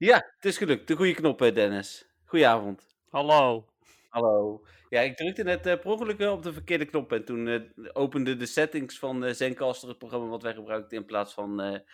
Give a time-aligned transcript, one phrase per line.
[0.00, 0.88] Ja, het is gelukt.
[0.88, 2.10] De goede knop, hè, Dennis.
[2.24, 2.96] Goedenavond.
[3.08, 3.68] Hallo.
[4.08, 4.64] Hallo.
[4.88, 7.88] Ja, ik drukte net uh, per ongeluk uh, op de verkeerde knop en toen uh,
[7.92, 11.84] opende de settings van uh, Zencaster, het programma wat wij gebruikten in plaats van de,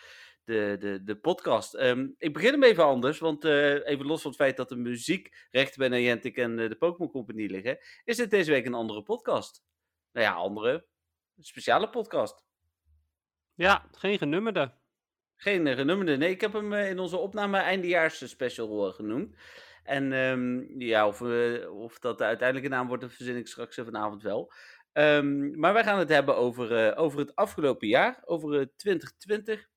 [0.79, 1.73] de, de podcast.
[1.73, 5.89] Um, ik begin hem even anders, want even los van het feit dat de muziekrechten
[5.89, 9.63] bij Niantic en de Pokémon Company liggen, is dit deze week een andere podcast.
[10.11, 10.85] Nou ja, andere,
[11.39, 12.45] speciale podcast.
[13.53, 14.73] Ja, geen genummerde.
[15.37, 16.29] Geen genummerde, nee.
[16.29, 19.35] Ik heb hem in onze opname eindejaars special genoemd.
[19.83, 21.21] En um, ja, of,
[21.69, 24.53] of dat de uiteindelijke naam wordt, dat verzin ik straks vanavond wel.
[24.93, 29.67] Um, maar wij gaan het hebben over, over het afgelopen jaar, over uh, 2020.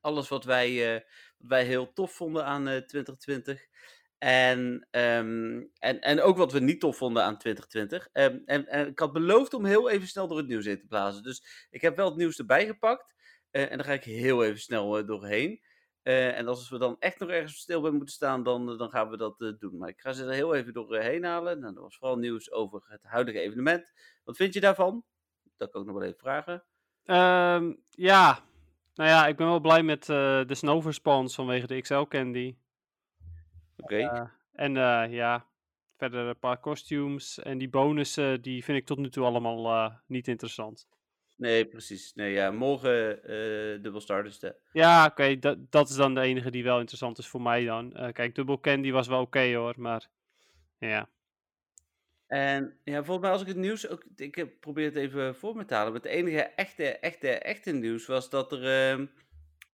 [0.00, 0.92] Alles wat wij,
[1.38, 3.66] wat wij heel tof vonden aan 2020.
[4.18, 8.08] En, um, en, en ook wat we niet tof vonden aan 2020.
[8.12, 10.86] En, en, en, ik had beloofd om heel even snel door het nieuws in te
[10.86, 11.22] blazen.
[11.22, 13.14] Dus ik heb wel het nieuws erbij gepakt.
[13.52, 15.60] En daar ga ik heel even snel doorheen.
[16.02, 19.10] Uh, en als we dan echt nog ergens stil bij moeten staan, dan, dan gaan
[19.10, 19.78] we dat doen.
[19.78, 21.60] Maar ik ga ze er heel even doorheen halen.
[21.60, 23.92] Nou, er was vooral nieuws over het huidige evenement.
[24.24, 25.04] Wat vind je daarvan?
[25.56, 26.64] Dat kan ik ook nog wel even vragen.
[27.04, 28.38] Um, ja,
[28.94, 32.56] nou ja, ik ben wel blij met uh, de snow response vanwege de XL Candy.
[33.76, 33.94] Oké.
[33.94, 34.30] Okay.
[34.52, 34.74] en
[35.10, 35.46] ja,
[35.96, 40.28] verder een paar costumes en die bonussen, die vind ik tot nu toe allemaal niet
[40.28, 40.86] interessant.
[41.42, 42.14] Nee, precies.
[42.14, 44.42] Nee, ja, morgen uh, dubbel Stardust.
[44.42, 44.50] Hè.
[44.72, 45.10] Ja, oké.
[45.10, 47.92] Okay, dat, dat is dan de enige die wel interessant is voor mij dan.
[47.96, 50.08] Uh, kijk, dubbel Candy was wel oké okay, hoor, maar
[50.78, 51.08] ja.
[52.26, 54.04] En ja, volgens mij als ik het nieuws ook...
[54.16, 55.92] Ik heb probeer het even voor me te halen.
[55.92, 59.06] Maar het enige echte, echte, echte nieuws was dat er uh,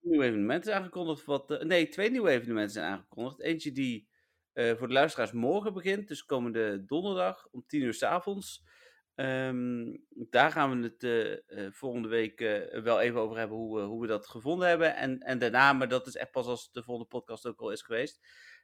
[0.01, 1.25] nieuwe evenementen zijn aangekondigd.
[1.25, 3.41] Wat, nee, twee nieuwe evenementen zijn aangekondigd.
[3.41, 4.09] Eentje die
[4.55, 6.09] voor de luisteraars morgen begint.
[6.09, 8.67] Dus komende donderdag om tien uur s avonds.
[9.21, 13.81] Um, daar gaan we het uh, uh, volgende week uh, wel even over hebben hoe,
[13.81, 14.97] hoe we dat gevonden hebben.
[14.97, 17.83] En, en daarna, maar dat is echt pas als de volgende podcast ook al is
[17.83, 18.21] geweest,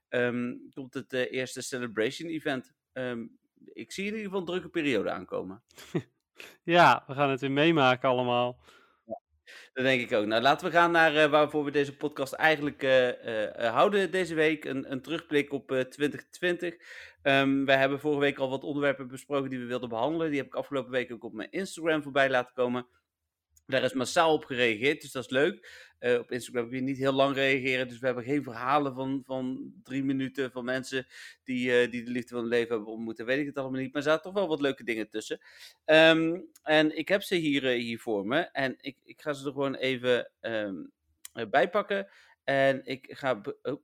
[0.09, 2.73] um, komt het eerste Celebration Event.
[2.93, 3.39] Um,
[3.73, 5.63] ik zie in ieder geval een drukke periode aankomen.
[6.77, 8.61] ja, we gaan het weer meemaken allemaal.
[9.73, 10.27] Dat denk ik ook.
[10.27, 14.35] Nou, laten we gaan naar uh, waarvoor we deze podcast eigenlijk uh, uh, houden deze
[14.35, 14.65] week.
[14.65, 16.75] Een, een terugblik op 2020.
[17.23, 20.29] Um, wij hebben vorige week al wat onderwerpen besproken die we wilden behandelen.
[20.29, 22.87] Die heb ik afgelopen week ook op mijn Instagram voorbij laten komen.
[23.67, 25.93] Daar is massaal op gereageerd, dus dat is leuk.
[26.01, 29.23] Uh, op Instagram kun je niet heel lang reageren, dus we hebben geen verhalen van,
[29.25, 31.07] van drie minuten van mensen
[31.45, 33.23] die, uh, die de liefde van hun leven hebben ontmoet.
[33.23, 35.41] Weet ik het allemaal niet, maar er zaten toch wel wat leuke dingen tussen.
[35.85, 39.47] Um, en ik heb ze hier, uh, hier voor me en ik, ik ga ze
[39.47, 40.93] er gewoon even um,
[41.51, 42.09] bijpakken.
[42.45, 43.83] En ik ga be oh,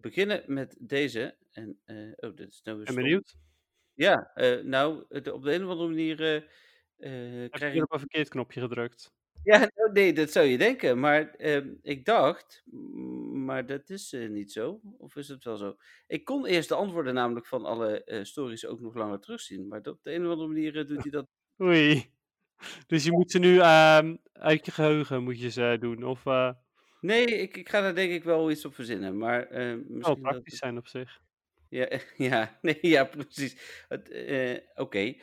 [0.00, 1.36] beginnen met deze.
[1.50, 1.78] En,
[2.16, 3.36] oh, dit is nou ben benieuwd.
[3.94, 4.30] Ja,
[4.62, 6.48] nou, de, op de een of andere manier
[6.98, 9.12] Heb krijg je op een verkeerd knopje gedrukt?
[9.42, 10.98] Ja, nou, nee, dat zou je denken.
[10.98, 12.62] Maar uh, ik dacht,
[13.32, 14.80] maar dat is uh, niet zo.
[14.98, 15.76] Of is het wel zo?
[16.06, 19.68] Ik kon eerst de antwoorden namelijk van alle uh, stories ook nog langer terugzien.
[19.68, 21.26] Maar op de een of andere manier doet hij dat.
[21.62, 22.10] Oei.
[22.86, 26.04] Dus je moet ze nu ehm, uit je geheugen moet je ze doen?
[26.04, 26.24] Of,
[27.00, 29.18] Nee, ik, ik ga daar denk ik wel iets op verzinnen.
[29.18, 30.58] Maar, misschien oh, praktisch dat...
[30.58, 31.20] zijn op zich.
[31.68, 33.84] Ja, ja, nee, ja precies.
[33.88, 34.62] Oké.
[34.74, 35.20] Okay.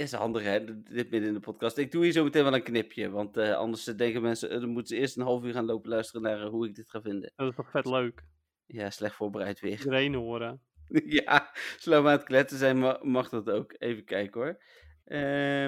[0.00, 0.64] Is handig, hè?
[0.82, 1.76] Dit midden in de podcast.
[1.78, 3.10] Ik doe hier zo meteen wel een knipje.
[3.10, 5.90] Want uh, anders denken mensen, uh, dan moeten ze eerst een half uur gaan lopen
[5.90, 7.32] luisteren naar uh, hoe ik dit ga vinden.
[7.36, 8.24] Dat is toch vet leuk?
[8.66, 9.70] Ja, slecht voorbereid weer.
[9.70, 10.60] Iedereen horen.
[11.24, 13.74] ja, slow aan het kletsen zijn mag dat ook.
[13.78, 14.62] Even kijken hoor.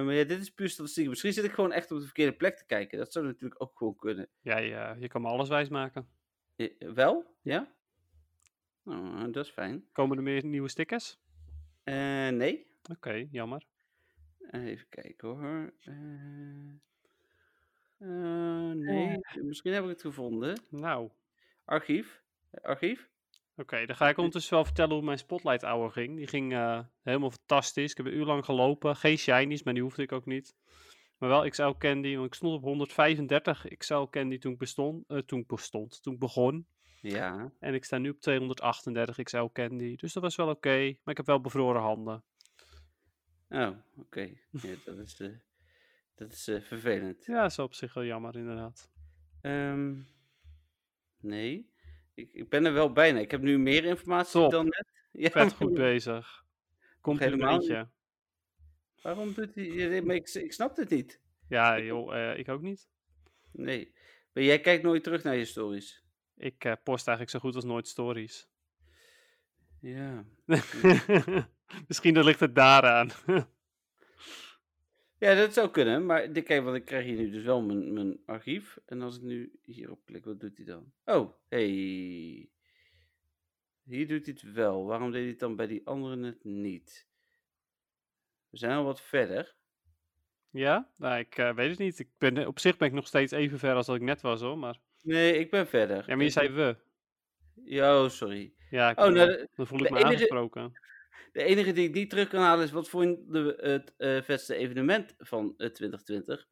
[0.05, 1.09] maar ja, dit is puur statistiek.
[1.09, 2.99] Misschien zit ik gewoon echt op de verkeerde plek te kijken.
[2.99, 4.29] Dat zou natuurlijk ook gewoon kunnen.
[4.41, 6.09] Ja, ja je kan me alles wijs maken.
[6.79, 7.37] wel?
[7.43, 7.75] Ja?
[8.85, 9.85] Oh, dat is fijn.
[9.93, 11.19] Komen er meer nieuwe stickers?
[11.85, 12.71] nee.
[12.83, 13.71] Oké, okay, jammer.
[14.51, 15.73] Even kijken hoor.
[15.85, 16.73] Uh,
[17.99, 20.61] uh, nee, misschien heb ik het gevonden.
[20.69, 21.11] Nou.
[21.65, 22.23] Archief.
[22.51, 23.11] Archief.
[23.53, 26.17] Oké, okay, dan ga ik ondertussen wel vertellen hoe mijn Spotlight Hour ging.
[26.17, 27.91] Die ging uh, helemaal fantastisch.
[27.91, 28.97] Ik heb een uur lang gelopen.
[28.97, 30.55] Geen shinies, maar die hoefde ik ook niet.
[31.19, 35.45] Maar wel XL Candy, want ik stond op 135 XL Candy toen ik bestond, toen
[35.47, 36.67] bestond, toen ik begon.
[37.03, 37.53] Ja.
[37.59, 39.97] En ik sta nu op 238 XL Candy.
[39.97, 40.57] Dus dat was wel oké.
[40.57, 42.25] Okay, maar ik heb wel bevroren handen.
[43.53, 43.79] Oh, oké.
[43.97, 44.41] Okay.
[44.51, 45.37] Ja, dat is, uh,
[46.15, 47.25] dat is uh, vervelend.
[47.25, 48.91] Ja, dat is op zich wel jammer, inderdaad.
[49.43, 50.07] Um,
[51.21, 51.71] nee,
[52.15, 53.19] ik, ik ben er wel bijna.
[53.19, 54.51] Ik heb nu meer informatie Top.
[54.51, 54.91] dan net.
[55.13, 56.45] Ja, Vet goed bezig.
[57.01, 57.85] Komt helemaal niet.
[59.03, 59.65] Waarom doet hij...
[59.65, 61.21] Ik, ik snap het niet.
[61.49, 62.89] Ja, joh, uh, ik ook niet.
[63.51, 63.95] Nee.
[64.33, 66.05] Maar jij kijkt nooit terug naar je stories?
[66.37, 68.52] Ik post eigenlijk zo goed als nooit stories.
[69.83, 70.25] Ja.
[71.89, 73.11] Misschien ligt het daaraan.
[75.19, 78.21] Ja, dat zou kunnen, maar kijk, want ik krijg hier nu dus wel mijn, mijn
[78.27, 78.79] archief.
[78.87, 80.93] En als ik nu hierop klik, wat doet hij dan?
[81.05, 82.51] Oh, hey.
[83.83, 84.85] Hier doet hij het wel.
[84.85, 87.07] Waarom deed hij het dan bij die andere net niet?
[88.51, 89.55] We zijn al wat verder.
[90.51, 90.91] Ja?
[90.97, 91.99] Nou, ik eh, weet het niet.
[91.99, 94.41] Ik ben, op zich ben ik nog steeds even ver als dat ik net was
[94.41, 94.59] hoor.
[94.59, 96.05] Maar, Nee, ik ben verder.
[96.07, 96.77] ja, maar je zei we.
[97.65, 98.55] Ja, oh, sorry.
[98.73, 100.73] Ja, ik, Oh, nou, eh, dan voel ik me enige- aangesproken.
[101.33, 104.55] De enige die ik niet terug kan halen is wat vond je het eh, vetste
[104.55, 106.47] evenement van eh, 2020?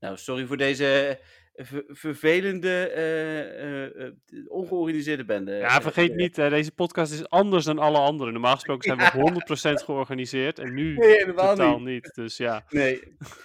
[0.00, 1.16] Nou, sorry voor deze eh,
[1.54, 4.12] ver- vervelende, eh, eh, eh,
[4.46, 5.52] ongeorganiseerde bende.
[5.52, 8.32] Ja, vergeet niet, hè, deze podcast is anders dan alle andere.
[8.32, 9.30] Normaal gesproken zijn we
[9.80, 11.86] 100% georganiseerd en nu Nee, totaal niet.
[12.04, 12.14] niet.
[12.14, 13.02] Dus ja, Nee.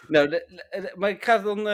[0.07, 1.67] nou, de- de- maar ik ga het dan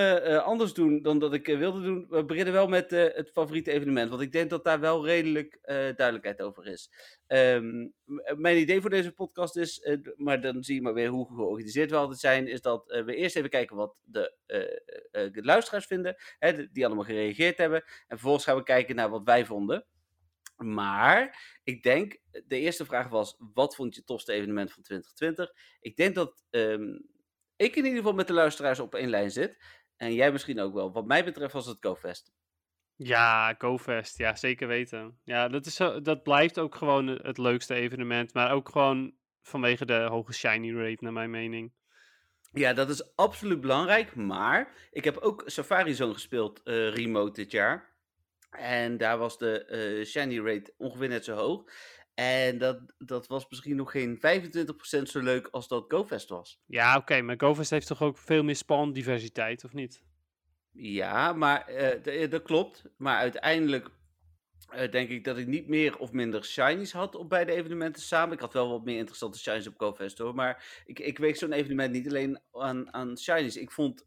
[0.44, 2.06] anders doen dan dat ik wilde doen.
[2.10, 5.60] We beginnen wel met het favoriete evenement, want ik denk dat daar wel redelijk
[5.96, 6.90] duidelijkheid over is.
[7.28, 11.10] Ehm, m- mijn idee voor deze podcast is, eh, maar dan zie je maar weer
[11.10, 15.26] hoe georganiseerd we altijd zijn, is dat eh, we eerst even kijken wat de, eh,
[15.26, 17.82] eh, luisteraars vinden, hè, die allemaal gereageerd hebben.
[17.84, 19.86] En vervolgens gaan we kijken naar wat wij vonden.
[20.58, 22.18] Maar ik denk,
[22.48, 25.52] de eerste vraag was: wat vond je het tofste evenement van 2020?
[25.80, 26.94] Ik denk dat ehm,
[27.56, 29.58] ik in ieder geval met de luisteraars op één lijn zit.
[29.98, 30.92] En jij misschien ook wel.
[30.92, 32.32] Wat mij betreft was het GoFest.
[32.96, 35.20] Ja, GoFest, ja, zeker weten.
[35.24, 39.86] Ja, dat, is, zo- dat blijft ook gewoon het leukste evenement, maar ook gewoon vanwege
[39.86, 41.72] de hoge shiny rate, naar mijn mening.
[42.52, 44.16] Ja, dat is absoluut belangrijk.
[44.16, 47.94] Maar ik heb ook Safari Zone gespeeld eh, remote dit jaar.
[48.50, 51.64] En daar was de eh, shiny rate ongeveer net zo hoog.
[52.14, 56.62] En dat, dat was misschien nog geen 25% zo leuk als dat GoFest was.
[56.66, 60.04] Ja, oké, maar GoFest heeft toch ook veel meer spawndiversiteit, of niet?
[60.78, 62.84] Ja, maar eh, eh, dat klopt.
[62.98, 63.90] Maar uiteindelijk
[64.70, 68.34] eh, denk ik dat ik niet meer of minder shinies had op beide evenementen samen.
[68.34, 70.36] Ik had wel wat meer interessante shinies op GoFest hoor.
[70.36, 73.58] Maar ik, ik weeg zo'n evenement niet alleen aan, aan shinies.
[73.58, 74.06] Ik vond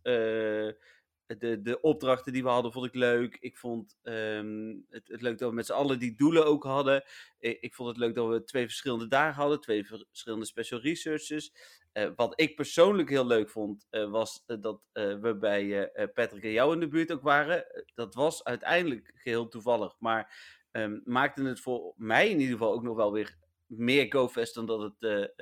[1.39, 3.37] de, de opdrachten die we hadden, vond ik leuk.
[3.41, 7.05] Ik vond ehm, het, het leuk dat we met z'n allen die doelen ook hadden.
[7.39, 9.61] Ik, ik vond het leuk dat we twee verschillende dagen hadden.
[9.61, 11.53] Twee ver- verschillende special researches.
[11.99, 16.51] Eh, wat ik persoonlijk heel leuk vond, eh, was eh, dat we bij Patrick en
[16.51, 17.85] jou in de buurt ook waren.
[17.95, 22.83] Dat was uiteindelijk geheel toevallig, maar ehm, maakte het voor mij in ieder geval ook
[22.83, 23.37] nog wel weer
[23.67, 25.35] meer GoFest dan dat het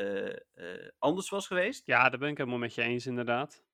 [0.99, 1.87] anders was geweest.
[1.87, 3.65] Ja, daar ben ik helemaal met je eens, inderdaad.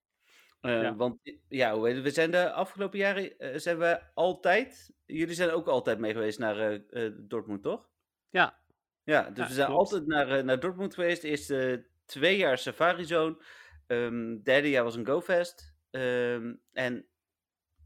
[0.60, 0.94] Ja.
[0.96, 1.18] Want
[1.48, 4.90] ja, hoe heet het, we zijn de afgelopen jaren zijn we altijd.
[5.06, 6.80] Jullie zijn ook altijd mee geweest naar
[7.16, 7.88] Dortmund, toch?
[8.30, 8.58] Ja,
[9.04, 9.80] Ja, dus Ja, we zijn klopt.
[9.80, 11.22] altijd naar, naar Dortmund geweest.
[11.22, 13.42] De eerste twee jaar Safari Zone.
[13.86, 15.74] Ehm derde jaar was een GoFest.
[15.90, 17.06] Ehm en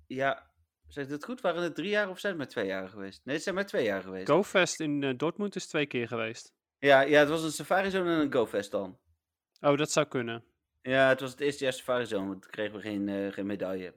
[0.06, 0.50] ja,
[0.88, 1.40] zeg ik het goed?
[1.40, 3.20] Waren het drie jaar of zijn het maar twee jaar geweest?
[3.24, 4.28] Nee, het zijn maar twee jaar geweest.
[4.28, 6.54] GoFest in eh, Dortmund is twee keer geweest.
[6.78, 8.98] Ja, ja, het was een Safari Zone en een GoFest dan.
[9.60, 10.44] Oh, dat zou kunnen.
[10.82, 13.46] Ja, het was het eerste jaar Safari Zone, want toen kregen we geen, eh, geen
[13.46, 13.94] medaille.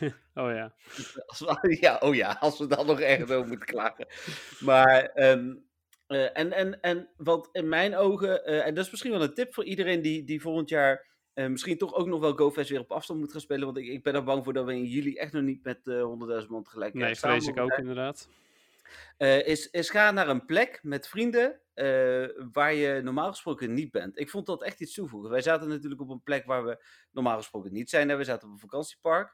[0.34, 0.74] Oh ja.
[1.26, 4.06] Als we, ja, oh ja, als we dan nog echt over moeten klagen.
[4.60, 5.54] Maar, ehm,
[6.06, 9.34] eh, en, en, en wat in mijn ogen, eh, en dat is misschien wel een
[9.34, 11.04] tip voor iedereen die, die volgend jaar
[11.34, 13.64] eh, misschien toch ook nog wel GoFest weer op afstand moet gaan spelen.
[13.64, 15.86] Want ik, ik ben er bang voor dat we in juli echt nog niet met
[15.86, 18.28] eh 100.000 man tegelijk Nee, vrees ik ook inderdaad.
[19.18, 21.60] Is, is ga naar een plek met vrienden
[22.52, 24.18] waar je normaal gesproken niet bent.
[24.18, 25.30] Ik vond dat echt iets toevoegen.
[25.30, 28.08] Wij zaten natuurlijk op een plek waar we normaal gesproken niet zijn.
[28.08, 28.16] Hè.
[28.16, 29.32] We zaten op een vakantiepark.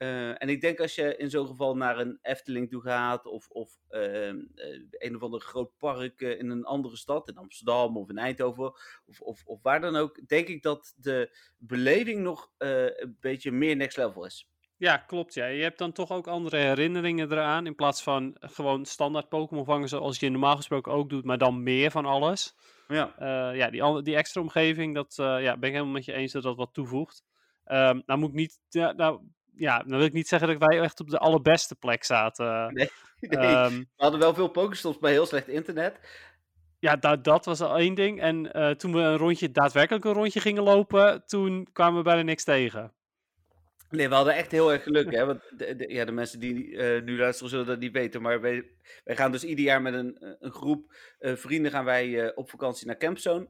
[0.00, 3.48] Eh, en ik denk als je in zo'n geval naar een Efteling toe gaat of,
[3.48, 7.96] of ehm, eh, een of ander groot park eh, in een andere stad, in Amsterdam
[7.96, 8.72] of in Eindhoven
[9.06, 13.76] of, of, of waar dan ook, denk ik dat de beleving nog een beetje meer
[13.76, 14.48] next level is.
[14.76, 15.34] Ja, klopt.
[15.34, 15.46] Ja.
[15.46, 17.66] Je hebt dan toch ook andere herinneringen eraan.
[17.66, 21.62] In plaats van gewoon standaard Pokémon vangen zoals je normaal gesproken ook doet, maar dan
[21.62, 22.56] meer van alles.
[22.88, 23.14] Ja.
[23.54, 26.56] Ja, die, die extra omgeving, dat ja, ben ik helemaal met je eens dat dat
[26.56, 27.24] wat toevoegt.
[27.64, 29.20] Ehm, nou moet ik niet, ja, nou,
[29.54, 32.74] ja, dan wil ik niet zeggen dat wij echt op de allerbeste plek zaten.
[32.74, 32.90] Nee,
[33.20, 33.38] nee.
[33.38, 35.98] Ehm, we hadden wel veel Pokestops bij heel slecht internet.
[36.78, 38.20] ja, dat, dat was al één ding.
[38.20, 42.22] En eh, toen we een rondje, daadwerkelijk een rondje gingen lopen, toen kwamen we bijna
[42.22, 42.92] niks tegen.
[43.90, 45.26] Nee, we hadden echt heel erg geluk, hè?
[45.26, 48.22] Want de, de- ja, de mensen die eh, nu luisteren zullen dat niet weten.
[48.22, 48.64] Maar wij,
[49.04, 52.86] wij gaan dus ieder jaar met een, een groep eh, vrienden gaan wij op vakantie
[52.86, 53.48] naar Campzone.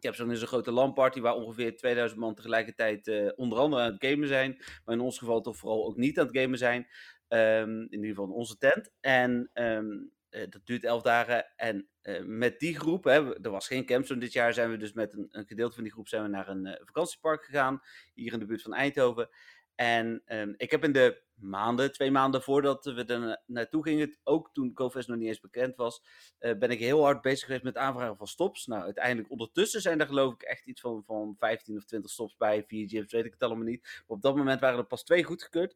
[0.00, 4.06] Campzone is een grote LAN-party waar ongeveer 2000 man tegelijkertijd eh, onder andere aan het
[4.06, 4.56] gamen zijn.
[4.84, 6.86] Maar in ons geval toch vooral ook niet aan het gamen zijn.
[7.28, 8.90] Ehm, in ieder geval in onze tent.
[9.00, 9.86] En ehm,
[10.28, 11.46] eh, dat duurt 11 dagen.
[11.56, 14.92] En eh, met die groep, hè, er was geen Campzone dit jaar, zijn we dus
[14.92, 17.82] met een, een gedeelte van die groep zijn we naar een vakantiepark gegaan.
[18.14, 19.28] Hier in de buurt van Eindhoven.
[19.74, 24.16] En ehm, ik heb in de maanden, twee maanden voordat we er na- naartoe gingen,
[24.24, 26.02] ook toen GoFest nog niet eens bekend was,
[26.38, 28.66] eh, ben ik heel hard bezig geweest met aanvragen van stops.
[28.66, 32.36] Nou, uiteindelijk ondertussen zijn er geloof ik echt iets van, van 15 of 20 stops
[32.36, 33.82] bij, vier gyms, weet ik het allemaal niet.
[33.82, 35.74] Maar op dat moment waren er pas twee goedgekeurd,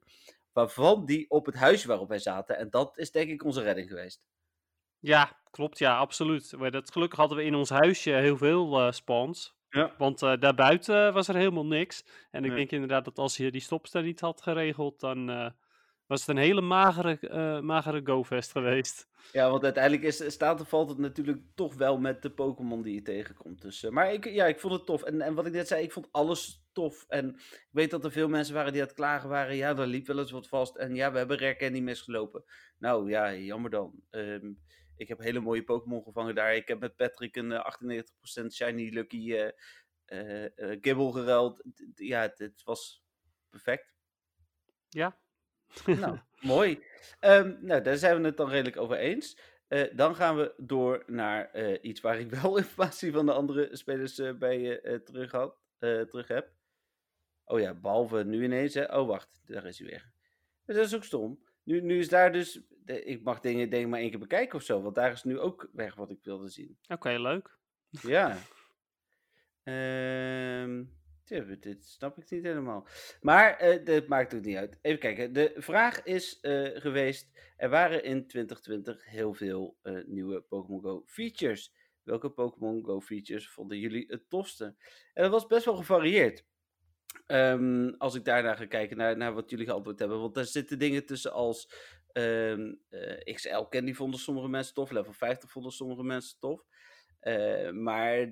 [0.53, 2.57] waarvan die op het huisje waarop wij zaten.
[2.57, 4.23] En dat is denk ik onze redding geweest.
[4.99, 6.55] Ja, klopt, ja, absoluut.
[6.71, 9.59] Dat, gelukkig hadden we in ons huisje heel veel eh spawns.
[9.71, 9.95] Ja.
[9.99, 12.05] Want eh, daarbuiten was er helemaal niks.
[12.31, 15.51] En ik denk inderdaad dat als je die stops daar niet had geregeld, dan eh,
[16.07, 19.09] was het een hele magere, eh magere GoFest geweest.
[19.33, 22.95] Ja, want uiteindelijk is, staat of valt het natuurlijk toch wel met de Pokémon die
[22.95, 23.63] je tegenkomt.
[23.63, 25.03] Dus, eh, maar ik, ja, ik vond het tof.
[25.03, 27.05] En, en wat ik net zei, ik vond alles tof.
[27.09, 29.57] En ik weet dat er veel mensen waren die aan het klagen waren.
[29.57, 30.77] Ja, daar liep wel eens wat vast.
[30.77, 32.45] En ja, we hebben Rek en niet misgelopen.
[32.79, 33.93] Nou ja, jammer dan.
[34.11, 34.53] Ehm,
[35.01, 36.55] ik heb hele mooie Pokémon gevangen daar.
[36.55, 37.77] Ik heb met Patrick een eh,
[38.43, 39.51] 98% Shiny Lucky eh
[40.05, 41.63] eh, eh, Gibble geruild.
[41.95, 43.05] Ja, het, was
[43.49, 43.95] perfect.
[44.89, 45.19] Ja,
[45.87, 46.19] Nou,
[46.55, 46.85] mooi.
[47.21, 49.39] Ehm, nou, daar zijn we het dan redelijk over eens.
[49.69, 53.77] Eh, dan gaan we door naar eh, iets waar ik wel informatie van de andere
[53.77, 56.53] spelers eh, bij eh, eh, terug, had, eh, terug heb.
[57.45, 58.75] Oh ja, behalve nu ineens.
[58.75, 58.99] Hè.
[58.99, 60.13] Oh, wacht, daar is hij weer.
[60.65, 61.45] Dat is ook stom.
[61.71, 62.61] Nu, nu is daar dus.
[62.85, 64.83] ik mag dingen denk ik maar één keer bekijken of zo.
[64.83, 66.79] Want daar is nu ook weg wat ik wilde zien.
[66.89, 67.59] oké, leuk.
[68.03, 68.39] Ja.
[69.63, 70.85] Ehm
[71.25, 72.87] tja, dit snap ik niet helemaal.
[73.21, 74.79] Maar eh, dat maakt ook niet uit.
[74.83, 75.33] Even kijken.
[75.33, 81.03] De vraag is eh, geweest: er waren in 2020 heel veel eh, nieuwe Pokémon Go
[81.07, 81.73] features.
[82.03, 84.65] Welke Pokémon Go features vonden jullie het tofste?
[85.15, 86.45] En dat was best wel gevarieerd.
[87.27, 90.21] Ehm, als ik daarna ga kijken naar, naar wat jullie geantwoord hebben.
[90.21, 91.73] Want daar zitten dingen tussen als
[92.13, 94.91] ehm, eh, XL Candy vonden sommige mensen tof.
[94.91, 96.65] Level 50 vonden sommige mensen tof.
[97.21, 98.29] Eh, maar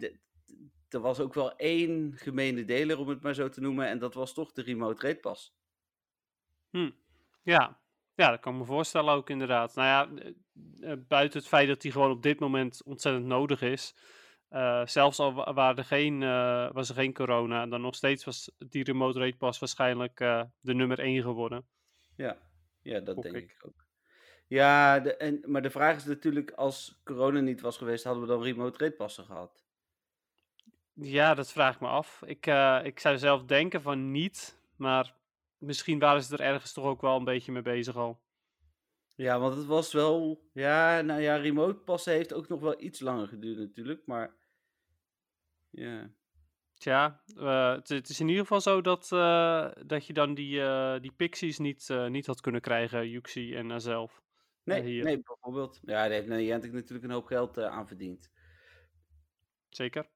[0.89, 3.87] er was ook wel één gemene deler, om het maar zo te noemen.
[3.87, 5.51] En dat was toch de Remote Rate.
[6.71, 6.91] Hm.
[7.43, 7.81] Ja.
[8.15, 9.75] ja, dat kan ik me voorstellen ook inderdaad.
[9.75, 10.23] Nou ja,
[10.81, 13.95] eh, buiten het feit dat die gewoon op dit moment ontzettend nodig is.
[14.49, 18.25] Eh, zelfs al wa- waren er geen, eh, was er geen corona, dan nog steeds
[18.25, 21.67] was die remote rate waarschijnlijk eh, de nummer 1 geworden.
[22.17, 22.39] Ja,
[22.83, 23.51] ja dat denk ik.
[23.51, 23.87] ik ook.
[24.47, 28.29] Ja, de, en, maar de vraag is natuurlijk, als corona niet was geweest, hadden we
[28.29, 29.65] dan Remote Rate Passen gehad?
[30.93, 32.23] Ja, dat vraag ik me af.
[32.27, 32.47] Ik,
[32.83, 35.15] ik zou zelf denken van niet, maar
[35.59, 38.21] misschien waren ze er ergens toch ook wel een beetje mee bezig al.
[39.15, 40.41] Ja, want het was wel.
[40.53, 44.07] Ja, nou ja, remote passen heeft ook nog wel iets langer geduurd natuurlijk.
[44.07, 44.37] Maar.
[45.71, 46.11] Ja.
[46.79, 50.61] Tja, eh, het, het is in ieder geval zo dat, eh, dat je dan die,
[50.61, 54.23] eh, die pixies niet, niet had kunnen krijgen, Yuxi en Azelf.
[54.65, 55.05] Nee, hier.
[55.05, 55.81] nee, bijvoorbeeld.
[55.83, 58.31] Ja, daar heeft Niantic natuurlijk een hoop geld aan verdiend.
[59.69, 60.09] Zeker.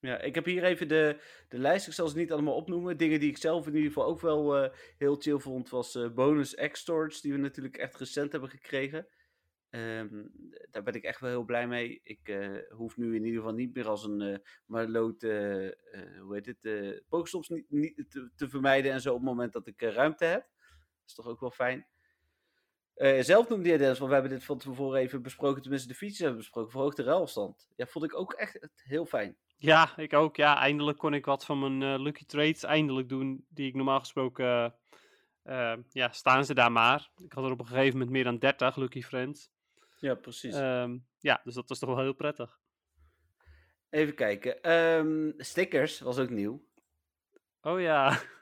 [0.00, 1.86] Ja, ik heb hier even de, de lijst.
[1.86, 2.96] Ik zal ze niet allemaal opnoemen.
[2.96, 7.20] Dingen die ik zelf in ieder geval ook wel heel chill vond, was bonus X-Storage,
[7.20, 9.06] die we natuurlijk echt recent hebben gekregen.
[9.70, 10.22] Ehm,
[10.70, 12.00] daar ben ik echt wel heel blij mee.
[12.02, 14.36] Ik eh, hoef nu in ieder geval niet meer als een uh,
[14.66, 15.72] marloot, eh, eh,
[16.20, 19.80] hoe heet het, uh, niet, niet te, vermijden en zo op het moment dat ik
[19.80, 20.40] ruimte heb.
[20.40, 21.86] Dat is toch ook wel fijn.
[23.20, 26.20] Zelf noemde jij Dennis, want we hebben dit van tevoren even besproken, tenminste de features
[26.20, 27.68] hebben besproken, verhoogde ruilstand.
[27.76, 29.36] Ja, vond ik ook echt heel fijn.
[29.56, 30.36] Ja, ik ook.
[30.36, 34.74] Ja, eindelijk kon ik wat van mijn lucky trades eindelijk doen, die ik normaal gesproken,
[35.88, 37.10] ja, staan ze daar maar.
[37.16, 39.50] Ik had er op een gegeven moment meer dan 30 lucky friends.
[40.00, 40.54] Ja, precies.
[40.54, 42.58] Um, ja, dus dat was toch wel heel prettig.
[43.90, 44.72] Even kijken.
[44.72, 46.64] Um, stickers was ook nieuw.
[47.60, 48.18] Oh ja.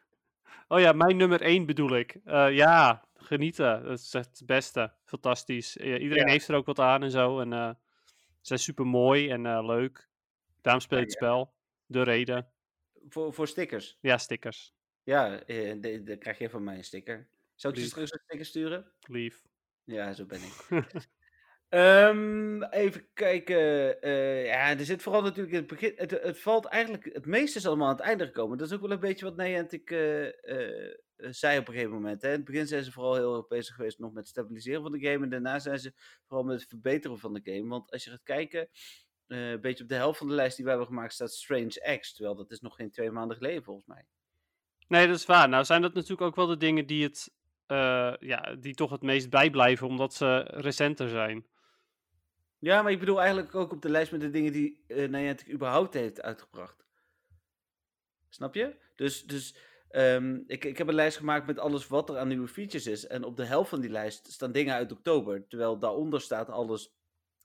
[0.71, 2.19] Oh ja, mijn nummer 1 bedoel ik.
[2.25, 3.83] Uh, ja, genieten.
[3.83, 4.93] Dat is het beste.
[5.05, 5.77] Fantastisch.
[5.77, 6.31] Iedereen ja.
[6.31, 7.41] heeft er ook wat aan en zo.
[7.41, 7.77] En uh, ze
[8.41, 10.09] zijn super mooi en uh, leuk.
[10.61, 11.55] Daarom speel je het spel.
[11.87, 12.49] De reden.
[13.09, 13.99] Voor, voor stickers?
[14.01, 14.75] Ja, stickers.
[15.03, 17.29] Ja, dan krijg je van mij een sticker.
[17.55, 18.93] Zou ik je straks een sticker sturen?
[19.01, 19.47] Lief.
[19.85, 20.69] Ja, zo ben ik.
[21.71, 23.97] um, even kijken.
[24.01, 25.93] Uh, ja, er zit vooral natuurlijk in het begin.
[25.97, 27.11] Het, het, valt eigenlijk.
[27.13, 28.59] Het meeste is allemaal aan het einde gekomen.
[28.59, 32.23] Dat is ook wel een beetje wat Niantic uh, uh, zei op een gegeven moment.
[32.23, 32.29] Hè.
[32.29, 34.93] In het begin zijn ze vooral heel erg bezig geweest nog met het stabiliseren van
[34.93, 35.25] de game.
[35.25, 35.93] En daarna zijn ze
[36.27, 37.69] vooral met het verbeteren van de game.
[37.69, 38.69] Want als je gaat kijken.
[39.27, 42.15] Een beetje op de helft van de lijst die we hebben gemaakt staat Strange X.
[42.15, 44.05] Terwijl dat is nog geen twee maanden geleden volgens mij.
[44.87, 45.49] Nee, dat is waar.
[45.49, 47.31] Nou zijn dat natuurlijk ook wel de dingen die het.
[48.21, 51.47] Ja, die toch het meest bijblijven, omdat ze recenter zijn.
[52.59, 55.53] Ja, maar ik bedoel eigenlijk ook op de lijst met de dingen die uh, Niantic
[55.53, 56.87] überhaupt heeft uitgebracht.
[58.29, 58.77] Snap je?
[58.97, 59.57] Dus, dus
[59.91, 63.07] um, ik, ik heb een lijst gemaakt met alles wat er aan nieuwe features is.
[63.07, 65.47] En op de helft van die lijst staan dingen uit oktober.
[65.49, 66.95] Terwijl daaronder staat alles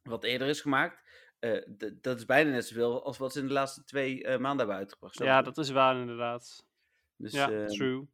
[0.02, 1.02] wat eerder is gemaakt.
[1.40, 1.62] Uh,
[2.02, 4.76] dat is bijna net zoveel als wat ze in de laatste twee uh, maanden hebben
[4.76, 5.16] uitgebracht.
[5.16, 6.68] Zo ja, dat is waar inderdaad.
[7.16, 8.08] Dus, ja, uh, true.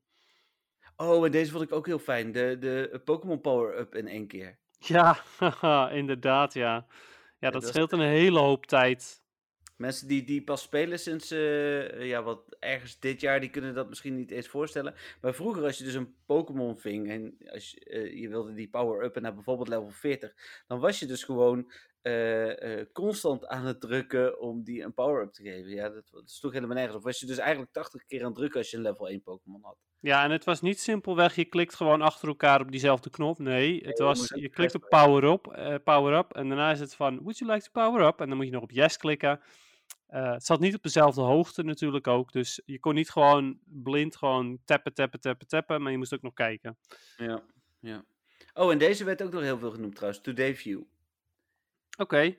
[0.96, 2.32] Oh, en deze vond ik ook heel fijn.
[2.32, 4.60] De, de Pokémon Power-up in één keer.
[4.80, 5.24] Ja,
[6.02, 6.86] inderdaad, ja.
[7.40, 9.22] Ja, dat dat is scheelt een hele hoop tijd.
[9.76, 13.90] Mensen die, die pas spelen sinds, eh, ja, wat ergens dit jaar, die kunnen dat
[13.90, 14.96] misschien niet eens voorstellen.
[15.22, 18.70] Maar vroeger, als je dus een Pokémon ving en als je, eh, je wilde die
[18.70, 20.34] power-up en naar bijvoorbeeld level 40,
[20.68, 21.72] dan was je dus gewoon
[22.02, 25.70] eh, constant aan het drukken om die een power-up te geven.
[25.70, 27.04] Ja, dat, dat sloeg helemaal nergens op.
[27.04, 29.64] Was je dus eigenlijk 80 keer aan het drukken als je een level 1 Pokémon
[29.64, 29.78] had.
[30.02, 33.40] Ja, en het was niet simpelweg, je klikt gewoon achter elkaar op diezelfde knop.
[33.40, 36.96] Nee, het was, je klikt op power up, eh, power up en daarna is het
[36.96, 38.22] van, would you like to power up?
[38.22, 39.42] En dan moet je nog op yes klikken.
[40.08, 44.16] Eh, het zat niet op dezelfde hoogte natuurlijk ook, dus je kon niet gewoon blind
[44.16, 46.78] gewoon tappen, tappen, tappen, tappen, maar je moest ook nog kijken.
[47.18, 47.44] Ja,
[47.80, 48.06] ja.
[48.54, 50.82] Oh, en deze werd ook nog heel veel genoemd trouwens, Today View.
[51.98, 52.36] Oké,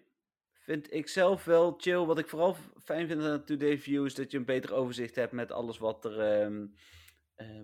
[0.71, 2.05] Vind ik zelf wel chill.
[2.05, 5.33] Wat ik vooral fijn vind aan Today View is dat je een beter overzicht hebt
[5.33, 6.69] met alles wat er, ehm, eh,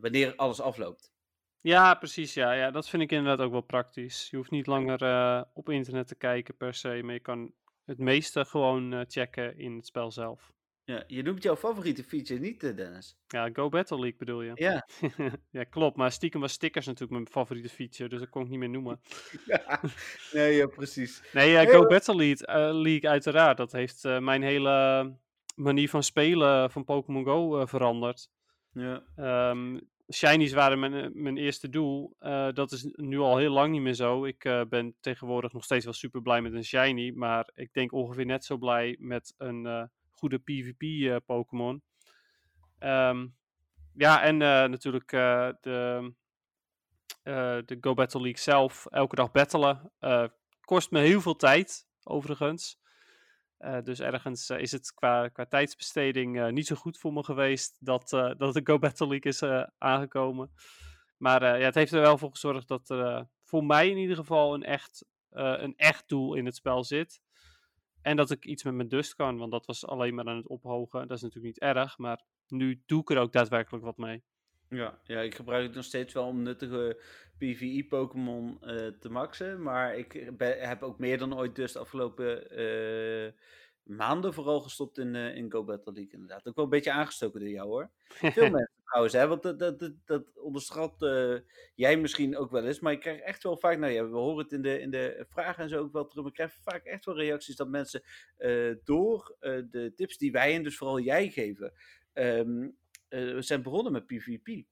[0.01, 1.13] wanneer alles afloopt.
[1.61, 4.31] ja precies, ja, ja, dat vind ik inderdaad ook wel praktisch.
[4.31, 7.53] Je hoeft niet langer eh, op internet te kijken per se, maar je kan
[7.85, 10.55] het meeste gewoon eh, checken in het spel zelf.
[10.85, 13.17] Ja, je noemt jouw favoriete feature niet, eh, Dennis.
[13.27, 14.53] Ja, Go Battle League bedoel je?
[14.55, 14.87] Ja.
[15.59, 15.97] ja, klopt.
[15.97, 19.01] Maar stiekem was stickers natuurlijk mijn favoriete feature, dus dat kon ik niet meer noemen.
[20.33, 21.23] nee, ja, precies.
[21.33, 21.87] Nee, eh, Go.
[21.87, 23.57] Battle League, eh, League uiteraard.
[23.57, 25.15] Dat heeft eh, mijn hele
[25.55, 28.31] manier van spelen van Pokémon Go eh, veranderd.
[28.77, 29.03] Ja.
[29.17, 29.79] Ehm
[30.13, 32.17] shinies waren mijn, eh, mijn eerste doel.
[32.19, 34.25] Eh, dat is nu al heel lang niet meer zo.
[34.25, 37.13] Ik eh, ben tegenwoordig nog steeds wel super blij met een shiny.
[37.15, 41.83] Maar ik denk ongeveer net zo blij met een goede PvP-Pokémon.
[42.79, 43.27] Ehm,
[43.93, 44.37] ja, en
[44.71, 46.13] natuurlijk de,
[47.65, 48.87] de Go Battle League zelf.
[48.87, 49.93] Elke dag battelen.
[50.61, 52.79] kost me heel veel tijd, overigens.
[53.57, 57.25] Eh, dus ergens eh, is het qua, qua tijdsbesteding eh, niet zo goed voor me
[57.25, 60.51] geweest dat, dat de Go Battle League is aangekomen.
[61.17, 64.55] Maar ja, het heeft er wel voor gezorgd dat er voor mij in ieder geval
[64.55, 67.21] een echt, een echt doel in het spel zit.
[68.03, 70.49] En dat ik iets met mijn dust kan, want dat was alleen maar aan het
[70.49, 71.09] ophogen.
[71.09, 74.25] Dat is natuurlijk niet erg, maar nu doe ik er ook daadwerkelijk wat mee.
[74.69, 77.01] Ja, ja, ik gebruik het nog steeds wel om nuttige
[77.39, 79.63] PvE-Pokémon eh, te maxen.
[79.63, 83.33] Maar ik ben- heb ook meer dan ooit dus de afgelopen eh,
[83.83, 86.49] maanden vooral gestopt in, eh, in Go Battle League inderdaad.
[86.49, 87.91] Ook wel een beetje aangestoken door jou hoor.
[88.37, 90.95] Veel mensen trouwens, hè, want dat, dat, dat, dat onderschat
[91.75, 92.81] jij misschien ook wel eens.
[92.81, 95.25] Maar ik krijg echt wel vaak, nou ja, we horen het in de, in de
[95.29, 96.23] vragen en zo ook wel terug.
[96.23, 98.03] Maar ik krijg vaak echt wel reacties dat mensen
[98.85, 99.37] door
[99.71, 101.73] de tips die wij en dus vooral jij geven,
[103.09, 104.65] ehm, eh, zijn begonnen met PvP.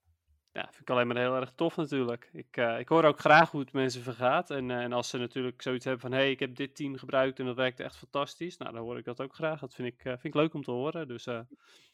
[0.54, 2.28] Ja, vind ik alleen maar heel erg tof natuurlijk.
[2.32, 4.50] Ik, eh, ik hoor ook graag hoe het mensen vergaat.
[4.50, 6.12] En, eh, en als ze natuurlijk zoiets hebben van...
[6.12, 8.56] hé, hey, ik heb dit team gebruikt en dat werkte echt fantastisch.
[8.56, 9.60] Nou, dan hoor ik dat ook graag.
[9.60, 11.08] Dat vind ik, eh, vind ik leuk om te horen.
[11.08, 11.24] Dus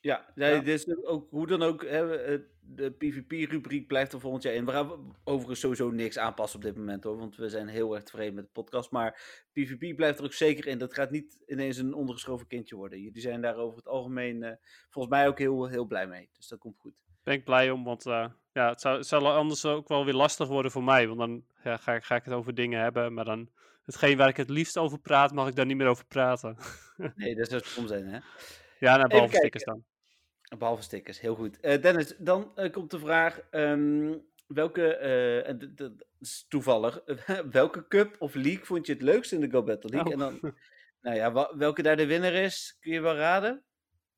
[0.00, 0.60] Ja, nee, Ja.
[0.60, 2.06] Dus ook, hoe dan ook, hè,
[2.60, 4.64] de PvP-rubriek blijft er volgend jaar in.
[4.64, 8.04] We gaan overigens sowieso niks aanpassen op dit moment hoor, want we zijn heel erg
[8.04, 8.90] tevreden met de podcast.
[8.90, 9.20] Maar
[9.52, 10.78] PvP blijft er ook zeker in.
[10.78, 13.00] Dat gaat niet ineens een ondergeschoven kindje worden.
[13.00, 14.58] Jullie zijn daar over het algemeen
[14.90, 16.30] volgens mij ook heel, heel blij mee.
[16.32, 16.94] Dus dat komt goed.
[17.30, 17.84] Ben ik blij om.
[17.84, 21.06] Want eh, ja, het, zou, het zal anders ook wel weer lastig worden voor mij.
[21.06, 23.14] Want dan ja, ga, ik- ga ik het over dingen hebben.
[23.14, 23.50] Maar dan...
[23.84, 26.56] Hetgeen waar ik het liefst over praat, mag ik daar niet meer over praten.
[27.14, 28.18] Nee, dat zou stom zijn hè.
[28.78, 29.84] ja, nou, behalve stickers dan.
[30.58, 31.60] Behalve stickers, heel goed.
[31.60, 34.14] Eh, Dennis, dan eh, komt de vraag: ehm,
[34.46, 34.94] welke,
[35.46, 37.00] en dat is toevallig,
[37.50, 40.14] welke cup of league vond je het leukst in de Go Battle League?
[40.14, 40.22] Oh.
[40.22, 40.54] En dan,
[41.02, 43.64] nou ja, welke daar de winnaar is, kun je wel raden?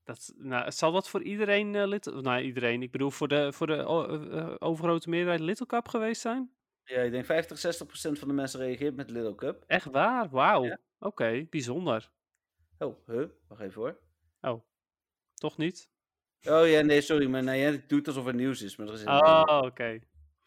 [0.04, 2.20] Dat, nou, zal dat voor iedereen, eh Little...
[2.20, 2.82] Nou, iedereen.
[2.82, 6.50] Ik bedoel, voor de, voor de eh, eh, overgrote meerderheid Little Cup geweest zijn?
[6.84, 9.64] Ja, ik denk 50, 60 procent van de mensen reageert met Little Cup.
[9.66, 10.28] Echt waar?
[10.30, 10.64] Wauw.
[10.64, 10.78] Ja.
[10.98, 12.10] Oké, bijzonder.
[12.78, 13.24] Oh, huh?
[13.48, 13.98] Wacht even hoor.
[14.40, 14.62] Oh,
[15.34, 15.90] toch niet?
[16.44, 19.04] Oh ja, nee, sorry, maar nou, het doet alsof het nieuws is, maar er is
[19.04, 19.98] Oh, oké.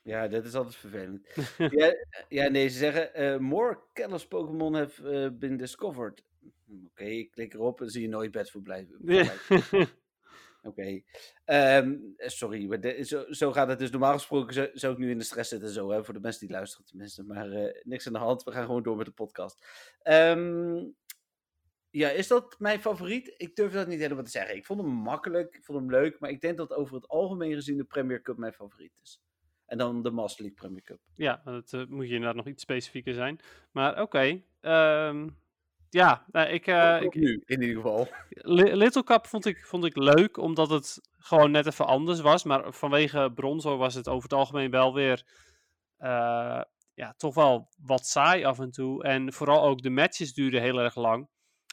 [0.01, 1.27] Ja, dat is altijd vervelend.
[1.79, 1.95] ja,
[2.29, 6.23] ja, nee, ze zeggen, more Kalos Pokémon have been discovered.
[6.65, 8.95] Hm, Oké, ik klik erop en zie je nooit bed verblijven.
[9.05, 9.87] verblijven.
[10.63, 11.01] Oké.
[11.45, 13.91] Ehm, eh, sorry, maar de- zo, zo gaat het dus.
[13.91, 16.47] Normaal gesproken zou, zou ik nu in de stress zitten, zo, hè, voor de mensen
[16.47, 17.23] die luisteren tenminste.
[17.23, 19.65] Maar eh, niks aan de hand, we gaan gewoon door met de podcast.
[20.01, 20.83] Ehm,
[21.89, 23.33] ja, is dat mijn favoriet?
[23.37, 24.55] Ik durf dat niet helemaal te zeggen.
[24.55, 27.53] Ik vond hem makkelijk, ik vond hem leuk, maar ik denk dat over het algemeen
[27.53, 29.21] gezien de Premier Cup mijn favoriet is.
[29.65, 30.99] En dan de Master League Premier Cup.
[31.13, 33.39] ja, dat eh, moet je inderdaad nog iets specifieker zijn.
[33.71, 34.41] Maar oké.
[34.61, 35.27] ehm,
[35.89, 38.07] ja, nou, ik, eh, ik, nu, in ieder geval.
[38.29, 42.43] Li- Little Cup vond ik, vond ik leuk, omdat het gewoon net even anders was.
[42.43, 45.23] Maar vanwege Bronzo was het over het algemeen wel weer
[45.97, 46.61] eh,
[46.93, 49.03] ja, toch wel wat saai af en toe.
[49.03, 51.29] En vooral ook de matches duurden heel erg lang.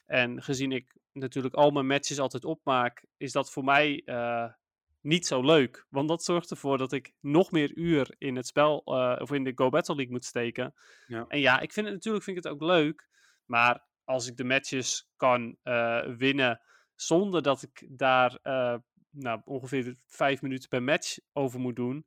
[0.07, 4.53] En gezien ik natuurlijk al mijn matches altijd opmaak, is dat voor mij eh,
[5.01, 5.87] niet zo leuk.
[5.89, 9.45] Want dat zorgt ervoor dat ik nog meer uur in het spel uh, of in
[9.45, 10.75] de Go Battle League moet steken.
[11.07, 11.25] Ja.
[11.29, 13.09] En ja, ik vind het natuurlijk vind ik het ook leuk.
[13.45, 16.61] Maar als ik de matches kan uh, winnen
[16.95, 18.77] zonder dat ik daar uh,
[19.11, 22.07] nou, ongeveer vijf minuten per match over moet doen,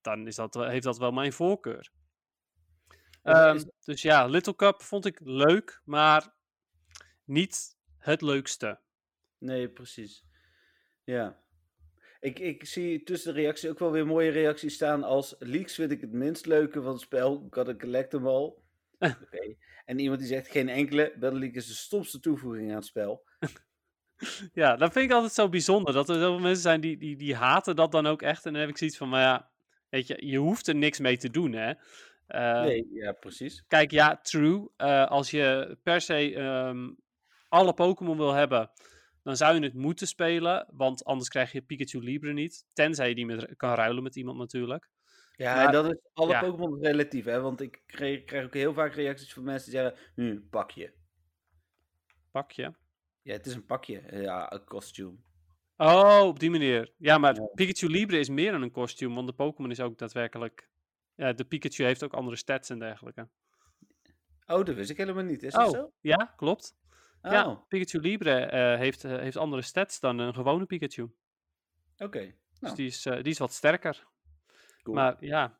[0.00, 1.90] dan is dat, heeft dat wel mijn voorkeur.
[3.22, 6.34] Um, dus ja, Little Cup vond ik leuk, maar
[7.24, 8.80] niet het leukste.
[9.38, 10.24] Nee, precies.
[11.04, 11.40] Ja.
[12.20, 15.90] Ik, ik zie tussen de reacties ook wel weer mooie reacties staan als Leaks vind
[15.90, 17.44] ik het minst leuke van het spel.
[17.46, 18.61] Ik had een collectible.
[19.22, 19.58] okay.
[19.84, 21.14] En iemand die zegt geen enkele.
[21.18, 23.24] Battle League is de stomste toevoeging aan het spel.
[24.52, 25.94] ja, dat vind ik altijd zo bijzonder.
[25.94, 28.46] Dat er zoveel mensen zijn die, die, die haten dat dan ook echt.
[28.46, 29.50] En dan heb ik zoiets van, maar ja,
[29.88, 31.72] weet je, je hoeft er niks mee te doen, hè.
[32.28, 33.64] Uh, nee, ja, precies.
[33.68, 34.68] Kijk, ja, true.
[34.78, 36.96] Uh, als je per se um,
[37.48, 38.70] alle Pokémon wil hebben,
[39.22, 40.66] dan zou je het moeten spelen.
[40.70, 42.66] Want anders krijg je Pikachu Libre niet.
[42.72, 44.88] Tenzij je die met, kan ruilen met iemand natuurlijk.
[45.42, 46.40] Ja, maar, en dat is alle ja.
[46.40, 47.40] Pokémon relatief, hè.
[47.40, 50.92] Want ik krijg, krijg, ook heel vaak reacties van mensen die zeggen, hm, pakje.
[52.30, 52.74] Pakje?
[53.22, 54.02] Ja, het is een pakje.
[54.10, 55.16] Ja, een costume.
[55.76, 56.92] Oh, op die manier.
[56.96, 57.46] Ja, maar ja.
[57.54, 60.68] Pikachu Libre is meer dan een kostuum, want de Pokémon is ook daadwerkelijk...
[61.14, 63.28] Ja, de Pikachu heeft ook andere stats en dergelijke.
[64.46, 65.42] Oh, dat wist ik helemaal niet.
[65.42, 65.92] Is oh, dat zo?
[66.00, 66.76] Ja, klopt.
[67.22, 67.32] Oh.
[67.32, 71.02] Ja, Pikachu Libre uh, heeft, uh, heeft andere stats dan een gewone Pikachu.
[71.02, 72.04] Oké.
[72.04, 72.22] Okay.
[72.24, 72.36] Nou.
[72.58, 74.06] Dus die is, uh, die is wat sterker.
[74.82, 74.96] Cool.
[74.96, 75.58] Maar ja.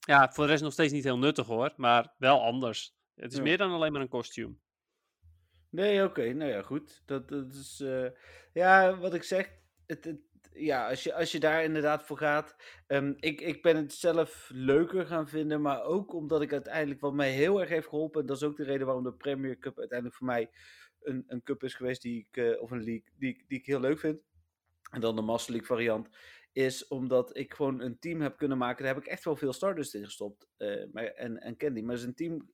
[0.00, 2.96] ja, voor de rest nog steeds niet heel nuttig hoor, maar wel anders.
[3.14, 3.42] Het is ja.
[3.42, 4.60] meer dan alleen maar een kostuum.
[5.70, 6.20] Nee, oké.
[6.20, 6.32] Okay.
[6.32, 7.02] Nou ja, goed.
[7.06, 7.84] Dat, dat is.
[8.52, 9.50] ja, wat ik zeg.
[9.86, 10.20] Het, het,
[10.52, 12.56] ja, als je, als je daar inderdaad voor gaat.
[12.86, 15.60] Um, ik, ik ben het zelf leuker gaan vinden.
[15.60, 17.00] Maar ook omdat ik uiteindelijk.
[17.00, 18.20] Wat mij heel erg heeft geholpen.
[18.20, 20.50] En dat is ook de reden waarom de Premier Cup uiteindelijk voor mij.
[21.02, 22.36] Een, een cup is geweest die ik.
[22.36, 23.04] Uh, of een league.
[23.18, 24.20] Die, die ik heel leuk vind.
[24.90, 26.08] En dan de Master League variant.
[26.54, 28.84] Is omdat ik gewoon een team heb kunnen maken.
[28.84, 30.46] Daar heb ik echt wel veel starters in gestopt.
[30.58, 31.80] Uh, maar, en, en Candy.
[31.80, 32.50] Maar het is een team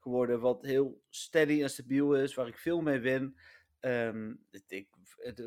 [0.00, 2.34] geworden wat heel steady en stabiel is.
[2.34, 3.36] Waar ik veel mee win.
[3.80, 4.88] Um, ik,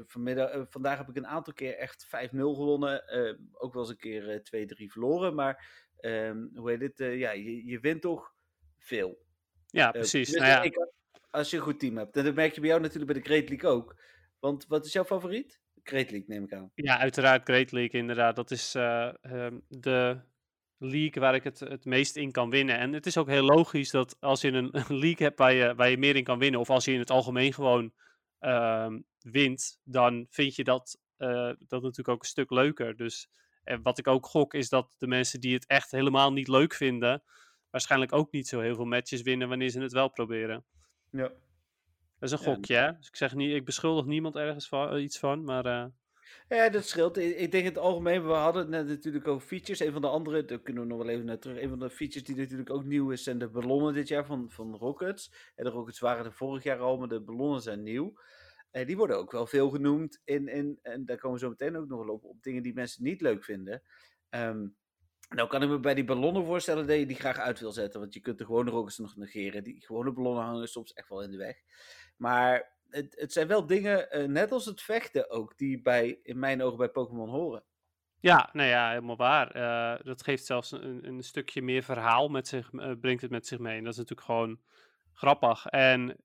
[0.06, 3.04] vanmiddag, uh, vandaag heb ik een aantal keer echt 5-0 gewonnen.
[3.08, 5.36] Uh, ook wel eens een keer uh, 2-3 verloren.
[5.36, 6.98] Maar um, hoe heet het?
[6.98, 8.34] ja, je, je wint toch
[8.78, 9.24] veel.
[9.68, 10.30] Ja, precies.
[10.30, 10.62] Dus nou ja.
[10.62, 10.90] Ik,
[11.36, 12.18] als je een goed team hebt.
[12.18, 13.96] En dat merk je bij jou natuurlijk bij de Great League ook.
[14.40, 15.60] Want wat is jouw favoriet?
[15.88, 16.72] Great League neem ik aan.
[16.76, 18.36] Ja, uiteraard Great League inderdaad.
[18.36, 20.22] Dat is um, de
[20.78, 22.78] league waar ik het, het meest in kan winnen.
[22.78, 25.76] En het is ook heel logisch dat als je een, een league hebt waar je,
[25.76, 26.60] waar je meer in kan winnen.
[26.60, 27.94] Of als je in het algemeen gewoon
[28.40, 32.98] uh, wint, dan vind je dat, uh, dat natuurlijk ook een stuk leuker.
[32.98, 33.30] Dus
[33.64, 36.74] en wat ik ook gok is dat de mensen die het echt helemaal niet leuk
[36.74, 37.24] vinden,
[37.70, 40.66] waarschijnlijk ook niet zo heel veel matches winnen wanneer ze het wel proberen.
[41.12, 41.32] Ja.
[42.30, 42.92] Dat is een gokje, hè?
[42.98, 45.66] Dus ik zeg niet, ik beschuldig niemand ergens van, iets van, maar.
[45.66, 45.86] Uh...
[46.48, 47.18] Ja, dat scheelt.
[47.18, 49.80] Ik denk in het algemeen, we hadden het net natuurlijk over features.
[49.80, 51.62] Een van de andere, daar kunnen we nog wel even naar terug.
[51.62, 54.52] Een van de features die natuurlijk ook nieuw is, zijn de ballonnen dit jaar van,
[54.52, 55.34] van Rockets.
[55.56, 58.14] En de Rockets waren er vorig jaar al, maar de ballonnen zijn nieuw.
[58.72, 61.78] En die worden ook wel veel genoemd in, in en daar komen we zo meteen
[61.78, 63.82] ook nog wel op, op dingen die mensen niet leuk vinden.
[64.30, 64.76] Um,
[65.30, 68.00] nou kan ik me bij die ballonnen voorstellen dat je die graag uit wil zetten,
[68.00, 69.64] want je kunt de gewone Rockets nog negeren.
[69.64, 71.58] Die gewone ballonnen hangen soms echt wel in de weg.
[72.16, 76.40] Maar het, het zijn wel dingen, uh, net als het vechten ook, die bij, in
[76.40, 77.64] mijn ogen bij Pokémon horen.
[78.20, 79.56] Ja, nou ja, helemaal waar.
[79.56, 83.48] Uh, dat geeft zelfs een, een, stukje meer verhaal met zich, uh, brengt het met
[83.48, 83.78] zich mee.
[83.78, 84.60] En dat is natuurlijk gewoon
[85.14, 85.66] grappig.
[85.66, 86.18] En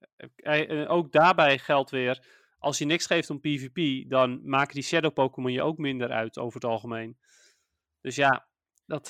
[0.89, 2.25] ook daarbij geldt weer,
[2.59, 6.39] als je niks geeft om PvP, dan maken die Shadow Pokémon je ook minder uit
[6.39, 7.19] over het algemeen.
[8.01, 8.47] Dus ja,
[8.87, 9.09] dat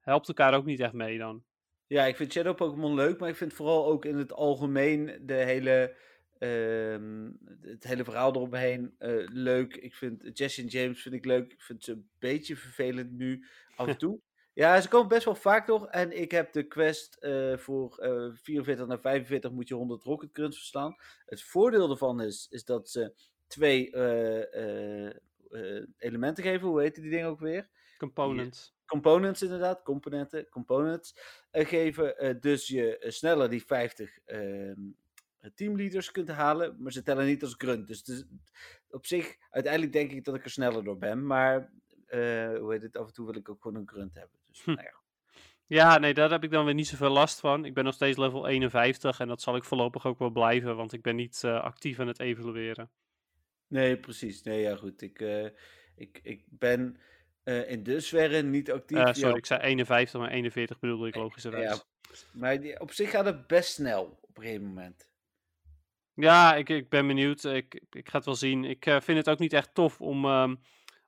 [0.00, 1.44] helpt elkaar ook niet echt mee dan.
[1.86, 5.34] Ja, ik vind Shadow Pokémon leuk, maar ik vind vooral ook in het algemeen de
[5.34, 5.96] hele
[6.42, 6.96] Uh,
[7.60, 9.76] het hele verhaal eromheen uh, leuk.
[9.76, 11.52] Ik vind Jesse en James vind ik leuk.
[11.52, 14.20] Ik vind ze een beetje vervelend nu af en toe.
[14.52, 15.86] ja, ze komen best wel vaak toch.
[15.86, 17.94] En ik heb de quest uh, voor
[18.42, 20.96] 44 naar 45 moet je 100 rocket crunch verslaan.
[21.26, 23.14] Het voordeel ervan is, is dat ze
[23.46, 25.10] twee eh,
[25.98, 26.68] elementen geven.
[26.68, 27.68] Hoe heet die dingen ook weer?
[27.98, 28.74] Components.
[28.86, 31.14] Components inderdaad, componenten, components
[31.52, 32.38] geven.
[32.40, 34.80] dus je sneller die 50 ehm,
[35.54, 37.86] teamleaders kunt halen, maar ze tellen niet als grunt.
[37.86, 38.24] Dus
[38.90, 41.72] op zich, uiteindelijk denk ik dat ik er sneller door ben, maar
[42.08, 44.38] uh, hoe heet het, af en toe wil ik ook gewoon een grunt hebben.
[44.48, 44.70] Dus, hm.
[44.70, 45.00] nou ja.
[45.66, 47.64] ja, nee, daar heb ik dan weer niet zoveel last van.
[47.64, 50.92] Ik ben nog steeds level 51 en dat zal ik voorlopig ook wel blijven, want
[50.92, 52.90] ik ben niet uh, actief aan het evalueren.
[53.66, 54.42] Nee, precies.
[54.42, 55.02] Nee, ja, goed.
[55.02, 55.48] Ik, uh,
[55.96, 56.96] ik, ik ben
[57.44, 58.98] in dusverre niet actief.
[58.98, 59.36] sorry, ja.
[59.36, 61.70] ik zei 51, maar 41 bedoelde ik logischerwijs.
[61.70, 61.82] Ja,
[62.32, 65.11] maar die, op zich gaat het best snel op een gegeven moment.
[66.14, 67.44] Ja, ik, ik ben benieuwd.
[67.44, 68.64] Ik, ik ga het wel zien.
[68.64, 70.60] Ik uh, vind het ook niet echt tof om, um,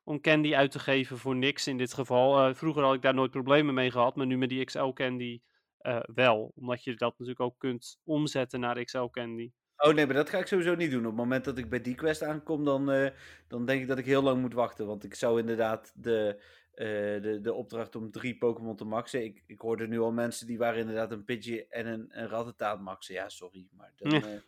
[0.05, 2.39] om candy uit te geven voor niks in dit geval.
[2.39, 5.41] Eh, vroeger had ik daar nooit problemen mee gehad, maar nu met die XL candy
[5.79, 6.53] eh, wel.
[6.55, 9.53] Omdat je dat natuurlijk ook kunt omzetten naar XL candy.
[9.77, 11.01] Oh nee, maar dat ga ik sowieso niet doen.
[11.01, 13.11] Op het moment dat ik bij die quest aankom, dan, eh,
[13.49, 14.87] dan denk ik dat ik heel lang moet wachten.
[14.87, 16.87] Want ik zou inderdaad de, eh,
[17.23, 19.25] de, de opdracht om drie Pokémon te maxen.
[19.25, 22.77] Ik, ik hoorde nu al mensen die waren inderdaad een Pidgey en een, een Rattata
[22.77, 23.15] maxen.
[23.15, 23.69] Ja, sorry.
[23.71, 24.41] Maar dan, Ja.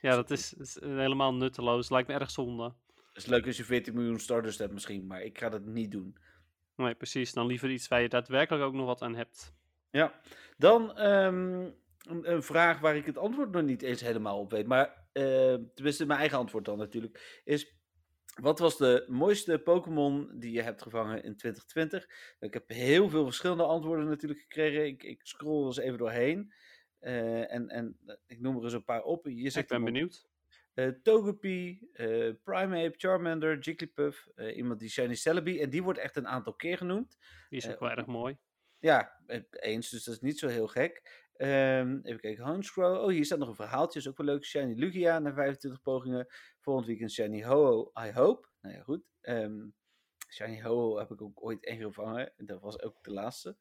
[0.00, 1.90] Ja, dat is, is helemaal nutteloos.
[1.90, 2.74] Lijkt me erg zonde.
[2.94, 5.90] het is leuk als je 14 miljoen starters hebt misschien, maar ik ga dat niet
[5.90, 6.16] doen.
[6.76, 7.32] Nee, precies.
[7.32, 9.54] Dan liever iets waar je daadwerkelijk ook nog wat aan hebt.
[9.90, 10.20] Ja,
[10.56, 11.70] dan ehm,
[12.02, 14.66] een, een vraag waar ik het antwoord nog niet eens helemaal op weet.
[14.66, 17.42] Maar eh, tenminste, mijn eigen antwoord dan natuurlijk.
[17.44, 17.76] Is
[18.40, 22.08] wat was de mooiste Pokémon die je hebt gevangen in 2020?
[22.40, 24.86] Ik heb heel veel verschillende antwoorden natuurlijk gekregen.
[24.86, 26.52] Ik, ik scroll er eens even doorheen.
[26.98, 29.26] Eh, en, en ik noem er eens een paar op.
[29.26, 30.28] Je Ik zegt ben iemand, benieuwd.
[30.74, 34.28] eh, Togepi, eh, Primeape, Charmander, Jigglypuff.
[34.34, 35.60] eh, iemand die Shiny Celebi.
[35.60, 37.16] En die wordt echt een aantal keer genoemd.
[37.48, 38.38] Die is eh, ook wel erg mooi.
[38.78, 41.26] Ja, eh, eens, dus dat is niet zo heel gek.
[41.36, 43.02] Ehm, even kijken, Honchkrow.
[43.02, 44.44] Oh, hier staat nog een verhaaltje, is ook wel leuk.
[44.44, 46.26] Shiny Lugia na 25 pogingen.
[46.60, 48.48] Volgend weekend Shiny Ho-Oh, I hope.
[48.60, 49.02] Nou ja, goed.
[49.20, 49.66] Ehm,
[50.30, 52.32] Shiny Ho-Oh heb ik ook ooit één gevangen.
[52.36, 53.56] Dat was ook de laatste.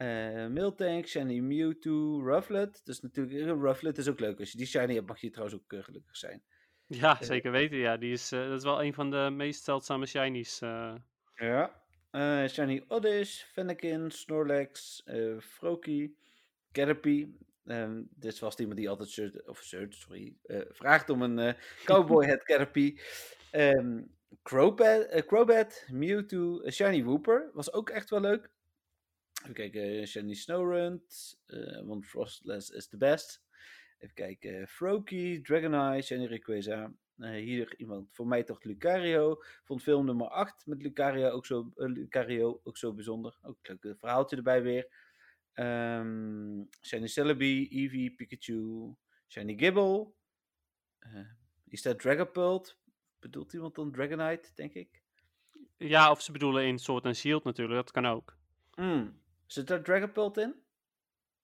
[0.00, 2.80] Eh Miltank, Shiny Mewtwo, Rufflet.
[2.84, 4.38] Dus natuurlijk, eh, Rufflet is ook leuk.
[4.38, 6.42] Als je die Shiny hebt, mag je trouwens ook eh, gelukkig zijn.
[6.86, 7.76] Ja, zeker weten.
[7.76, 10.58] Ja, die is, dat is wel een van de meest zeldzame shinies.
[11.34, 11.82] Ja.
[12.48, 15.02] Shiny Oddish, Fennekin, Snorlax,
[15.38, 16.16] Froakie,
[16.72, 17.36] Caterpie.
[17.64, 20.36] Ehm, dit was iemand die altijd shirt, of shirt, sorry,
[20.68, 23.00] vraagt om een cowboy hat Caterpie.
[23.50, 24.02] Ehm
[24.42, 27.50] Crobat, Crobat, Mewtwo, Shiny Wooper.
[27.52, 28.50] Was ook echt wel leuk.
[29.42, 33.42] Even kijken, eh, Shiny Snowrunt, eh want Frostless is the best.
[33.98, 36.92] Even kijken, Froakie, Dragonite, Shiny Rayquaza.
[37.20, 39.42] Eh, hier iemand, voor mij toch Lucario.
[39.64, 43.38] Vond film nummer 8 met Lucario ook zo, eh, Lucario ook zo bijzonder.
[43.42, 44.88] Ook een leuk eh, verhaaltje erbij weer.
[45.52, 48.94] Ehm Shiny Celebi, Eevee, Pikachu,
[49.28, 50.12] Shiny Gibble.
[50.98, 51.26] Eh
[51.64, 52.78] is dat Dragapult?
[53.18, 55.02] Bedoelt iemand dan Dragonite, denk ik?
[55.76, 57.76] Ja, of ze bedoelen in Sword and Shield natuurlijk.
[57.76, 58.36] Dat kan ook.
[58.74, 59.20] Hmm.
[59.52, 60.54] Zit daar Dragapult in?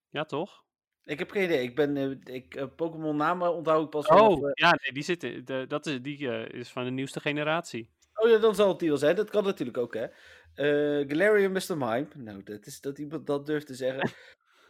[0.08, 0.64] Ja, toch?
[1.04, 1.62] Ik heb geen idee.
[1.62, 5.02] Ik ben eh, ik, eh, Pokémon namen onthoud ik pas Oh, eh, ja, nee, die,
[5.02, 7.90] zit in, de, dat is, die is van de nieuwste generatie.
[8.14, 9.16] Oh ja, dan zal het die wel zijn.
[9.16, 10.06] Dat kan natuurlijk ook, hè.
[10.54, 11.76] Eh Galarian Mr.
[11.76, 12.06] Mime.
[12.14, 14.10] Nou, dat is dat iemand dat durft te zeggen.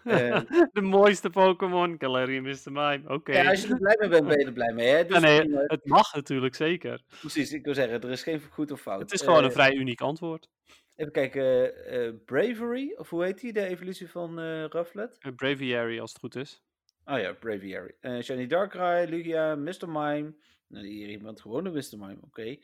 [0.73, 2.73] De mooiste Pokémon, Galarian Mr.
[2.73, 3.03] Mime.
[3.09, 3.33] Oké.
[3.33, 5.05] ja, als je er blij mee bent, ben je er blij mee, hè.
[5.05, 7.03] Dus Ja, nee, het mag natuurlijk zeker.
[7.21, 9.01] Precies, ik wil zeggen, er is geen goed of fout.
[9.01, 10.49] Het is gewoon een vrij uniek antwoord.
[10.97, 15.19] Even kijken, eh, Bravery, of hoe heet die, de evolutie van eh Rufflet?
[15.37, 16.63] Braviary als het goed is.
[17.05, 17.95] Oh ja, Braviary.
[18.01, 19.89] Eh Shiny Darkrai, Lugia, Mr.
[19.89, 20.35] Mime.
[20.69, 21.99] Nou, hier iemand gewoon een Mr.
[21.99, 22.57] Mime, oké.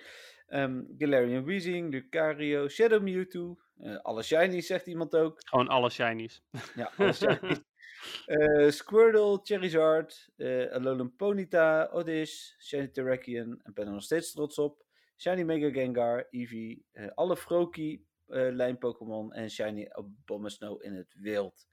[0.47, 3.57] Ehm, Galarian Weezing, Lucario, Shadow Mewtwo.
[3.79, 5.39] eh, alle shinies, zegt iemand ook.
[5.45, 6.43] Gewoon alle shinies.
[6.77, 7.61] Ja, alle shinies.
[8.27, 13.61] Eh, Squirtle, Charizard, eh Alolan Ponyta, Oddish, Shiny Terrakion.
[13.63, 14.85] En ben er nog steeds trots op.
[15.17, 21.15] Shiny Mega Gengar, Eevee, eh, alle Froakie eh lijn Pokémon en Shiny Abomasnow in het
[21.19, 21.67] wild.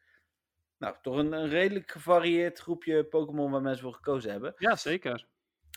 [0.78, 4.54] Nou, toch een, een redelijk gevarieerd groepje Pokémon waar mensen voor gekozen hebben.
[4.58, 5.28] Ja, zeker.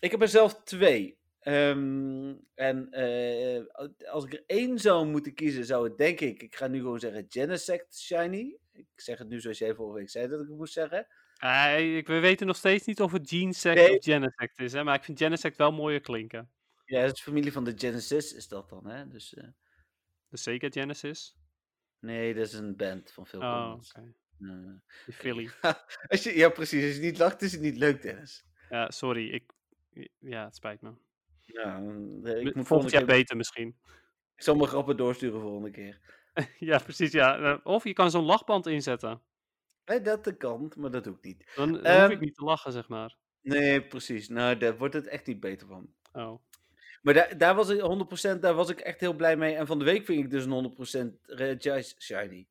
[0.00, 1.18] Ik heb er zelf twee.
[1.40, 3.62] Ehm, en eh,
[4.10, 7.00] als ik er één zou moeten kiezen, zou het denk ik, ik ga nu gewoon
[7.00, 8.58] zeggen Genesect Shiny.
[8.72, 11.06] Ik zeg het nu zoals jij vorige week zei dat ik het moest zeggen.
[11.36, 13.96] Eh, ik, we weten nog steeds niet of het Genesect Nee.
[13.98, 14.84] of Genesect is, hè?
[14.84, 16.50] maar ik vind Genesect wel mooier klinken.
[16.84, 19.08] Ja, het is familie van de Genesis is dat dan, hè?
[19.08, 19.44] Dus eh,
[20.32, 21.36] Dus zeker Genesis.
[21.98, 24.14] nee, dat is een band van veel Oh, oké.
[24.40, 24.48] Eh,
[25.06, 25.50] Die Philly.
[26.08, 26.84] als je, ja, precies.
[26.84, 28.44] Als je niet lacht, is het niet leuk, Dennis.
[28.68, 29.28] Ja, sorry.
[29.30, 29.52] Ik,
[30.18, 30.92] ja, het spijt me.
[31.40, 31.82] Ja,
[32.24, 33.76] eh, ik moet Volgend jaar beter misschien.
[34.36, 36.00] ik zal mijn grappen doorsturen volgende keer.
[36.70, 37.12] ja, precies.
[37.12, 37.38] Ja.
[37.38, 39.22] Eh, Of je kan zo'n lachband inzetten.
[39.84, 41.52] Nee, dat kan, maar dat doe ik niet.
[41.54, 43.16] Dan, dan hoef Ehm, ik niet te lachen, zeg maar.
[43.40, 44.28] Nee, precies.
[44.28, 45.94] Nou, daar wordt het echt niet beter van.
[46.12, 46.42] Oh.
[47.02, 47.80] Maar daar, daar was ik
[48.36, 49.54] 100%, daar was ik echt heel blij mee.
[49.54, 50.74] En van de week vind ik dus een
[51.16, 52.46] 100% Regice Shiny.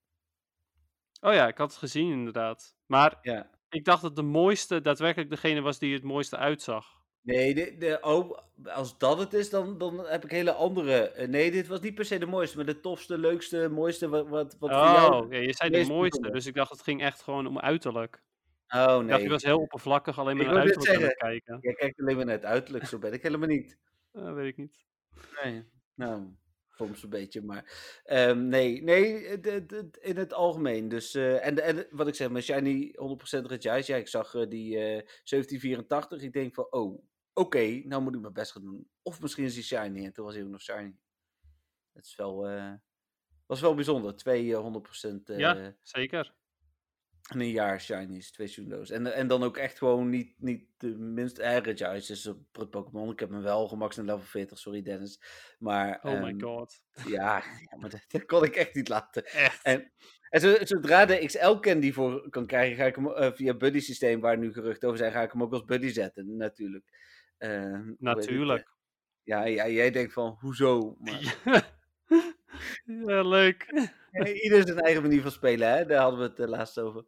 [1.21, 2.75] oh ja, ik had het gezien inderdaad.
[2.85, 3.49] Maar Ja.
[3.69, 6.99] ik dacht dat de mooiste daadwerkelijk degene was die het mooiste uitzag.
[7.23, 11.09] Nee, de, de, oh, als dat het is, dan, dan heb ik hele andere.
[11.09, 14.09] eh, nee, dit was niet per se de mooiste, maar de tofste, leukste, mooiste.
[14.09, 15.25] Wat, wat, wat voor jou.
[15.25, 18.23] Oh, ja, je zei de mooiste, dus ik dacht het ging echt gewoon om uiterlijk.
[18.67, 19.21] Oh, Ik dacht, nee.
[19.23, 21.57] je was heel oppervlakkig alleen maar Ik naar uiterlijk aan het kijken.
[21.61, 23.77] Jij kijkt alleen maar naar het uiterlijk, zo ben ik helemaal niet.
[24.11, 24.85] Eh, weet ik niet.
[25.43, 26.35] Nee, nou,
[26.69, 29.23] soms een beetje, maar ehm, nee, nee,
[29.99, 30.89] in het algemeen.
[30.89, 34.49] Dus, eh, en, en wat ik zeg, mijn Shiny 100% Regice, ja, ik zag eh,
[34.49, 38.89] die eh 1784, ik denk van, oh, oké, nou moet ik mijn best gaan doen.
[39.01, 40.95] Of misschien is die Shiny, en toen was hij ook nog Shiny.
[41.93, 42.47] het is wel,
[43.51, 44.15] was wel bijzonder.
[44.15, 46.33] Twee eh, 100% eh, Ja, zeker.
[47.39, 48.89] Een jaar shinies, twee Sundo's.
[48.89, 52.07] En, en dan ook echt gewoon niet, niet de minst average uit.
[52.07, 55.21] Dus op Pokémon, ik heb me wel gemax naar level 40, sorry Dennis.
[55.59, 56.83] Maar Oh my ehm, god.
[57.07, 59.25] ja, ja, maar dat, dat kon ik echt niet laten.
[59.47, 59.63] Echt.
[59.63, 59.91] En,
[60.29, 63.79] en zo- zodra de XL candy voor kan krijgen, ga ik hem eh, via buddy
[63.79, 66.85] systeem, waar nu geruchten over zijn, ga ik hem ook als buddy zetten, natuurlijk.
[67.37, 68.71] Eh, het, eh, Natuurlijk.
[69.23, 70.95] ja, ja, jij denkt van, hoezo?
[70.99, 71.39] Maar,
[73.05, 73.89] ja, leuk.
[74.43, 75.85] Ieder zijn eigen manier van spelen, hè?
[75.85, 77.05] Daar hadden we het uh, laatst over.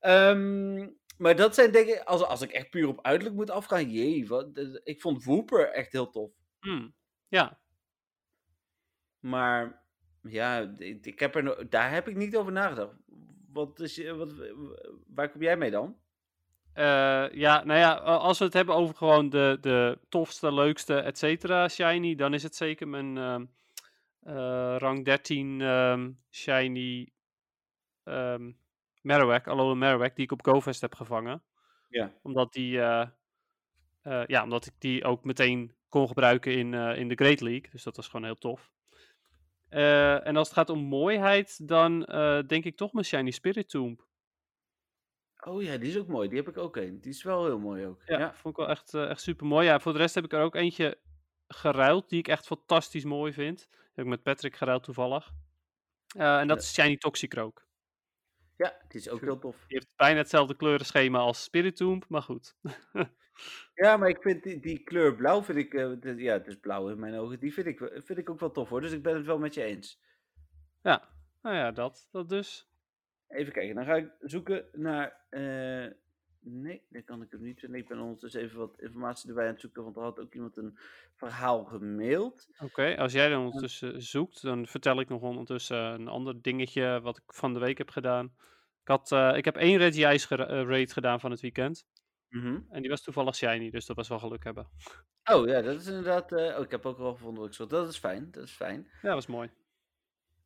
[0.00, 3.90] Ehm, maar dat zijn denk ik, als, als ik echt puur op uiterlijk moet afgaan,
[3.90, 6.32] jee, wat, de- ik vond Wooper echt heel tof.
[6.60, 6.94] Hmm.
[7.28, 7.60] Ja,
[9.20, 9.82] Maar
[10.22, 12.94] ja, ik, ik heb er, daar heb ik niet over nagedacht.
[13.52, 14.32] Wat is, je- wat,
[15.06, 15.96] waar kom jij mee dan?
[16.72, 21.18] Eh, ja, nou ja, als we het hebben over gewoon de, de tofste, leukste, et
[21.18, 23.46] cetera, shiny, dan is het zeker mijn ehm, eh,
[24.78, 27.12] rang 13 ehm, shiny
[28.04, 28.50] ehm
[29.02, 31.42] Marowak, Alolan Marowak, die ik op GoFest heb gevangen.
[31.88, 32.12] Ja.
[32.22, 33.08] Omdat die, eh,
[34.02, 37.70] eh, ja, omdat ik die ook meteen kon gebruiken in, eh, in de Great League,
[37.70, 38.70] dus dat was gewoon heel tof.
[39.68, 43.68] Eh, en als het gaat om mooiheid, dan eh, denk ik toch mijn shiny Spirit
[43.68, 44.08] Tomb.
[45.46, 46.28] Oh ja, die is ook mooi.
[46.28, 47.00] Die heb ik ook een.
[47.00, 48.02] Die is wel heel mooi ook.
[48.06, 48.34] Ja, Ja.
[48.34, 49.66] vond ik wel echt, eh, echt super mooi.
[49.66, 50.98] Ja, voor de rest heb ik er ook eentje
[51.48, 53.68] geruild die ik echt fantastisch mooi vind.
[54.00, 55.30] Heb ik met Patrick geruild toevallig.
[56.16, 56.62] Eh, en dat Ja.
[56.62, 57.66] is Shiny Toxicroak.
[58.56, 59.56] Ja, die is ook heel tof.
[59.56, 62.56] Die heeft bijna hetzelfde kleurenschema als Spiritomb, maar goed.
[63.74, 66.88] Ja, maar ik vind die, die kleur blauw, vind ik, eh, ja, het is blauw
[66.88, 68.80] in mijn ogen, die vind ik, vind ik ook wel tof hoor.
[68.80, 70.02] Dus ik ben het wel met je eens.
[70.82, 71.08] ja,
[71.42, 72.70] nou ja, dat, dat dus.
[73.28, 75.26] Even kijken, dan ga ik zoeken naar.
[75.30, 75.86] eh,
[76.40, 77.80] nee, dat kan ik hem niet vinden.
[77.80, 80.56] Ik ben ondertussen even wat informatie erbij aan het zoeken, want er had ook iemand
[80.56, 80.78] een
[81.16, 82.48] verhaal gemaild.
[82.58, 87.16] Oké, als jij dan ondertussen zoekt, dan vertel ik nog ondertussen een ander dingetje wat
[87.16, 88.24] ik van de week heb gedaan.
[88.80, 91.86] Ik, had, eh, ik heb één Reggie gera- eh, raid gedaan van het weekend.
[92.28, 92.60] Mhm.
[92.70, 94.68] En die was toevallig shiny, dus dat was wel geluk hebben.
[95.32, 96.32] Oh ja, dat is inderdaad.
[96.32, 97.70] eh, oh, ik heb ook wel gevonden wat ik zocht.
[97.70, 98.80] Dat is fijn, dat is fijn.
[98.92, 99.50] Ja, dat was mooi.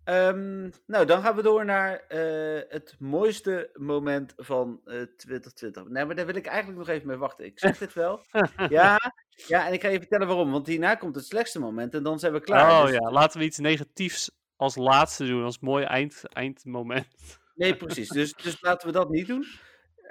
[0.04, 5.88] Ehm, nou, dan gaan we door naar eh, het mooiste moment van eh 2020.
[5.88, 7.44] Nee, maar daar wil ik eigenlijk nog even mee wachten.
[7.44, 8.20] Ik zeg dit wel.
[8.68, 8.98] Ja,
[9.46, 10.50] ja, en ik ga je vertellen waarom.
[10.50, 12.70] Want hierna komt het slechtste moment en dan zijn we klaar.
[12.70, 17.06] oh Dus- ja, laten we iets negatiefs als laatste doen, als mooi eind, eindmoment.
[17.54, 18.08] Nee, precies.
[18.08, 19.46] Dus, dus laten we dat niet doen.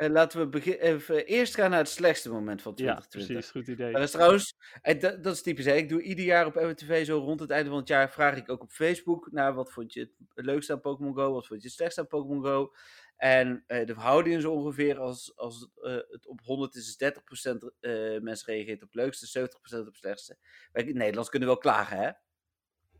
[0.04, 3.28] Eh, laten we begin, even eerst gaan naar het slechtste moment van Ja, 2020.
[3.28, 3.94] precies, goed idee.
[3.94, 5.66] Dat is trouwens, eh, dat, dat is typisch.
[5.66, 5.74] Hè?
[5.74, 8.50] Ik doe ieder jaar op MWTV zo rond het einde van het jaar vraag ik
[8.50, 11.68] ook op Facebook naar wat vond je het leukste aan Pokémon Go, wat vond je
[11.68, 12.74] het slechtste aan Pokémon Go.
[13.18, 15.70] En eh, de verhouding is ongeveer als, als
[16.10, 17.14] het op 100 is, is
[17.54, 20.38] 30% eh mensen reageert op het leukste, 70% op het slechtste.
[20.72, 22.12] Wij in Nederlands kunnen wel klagen, hè?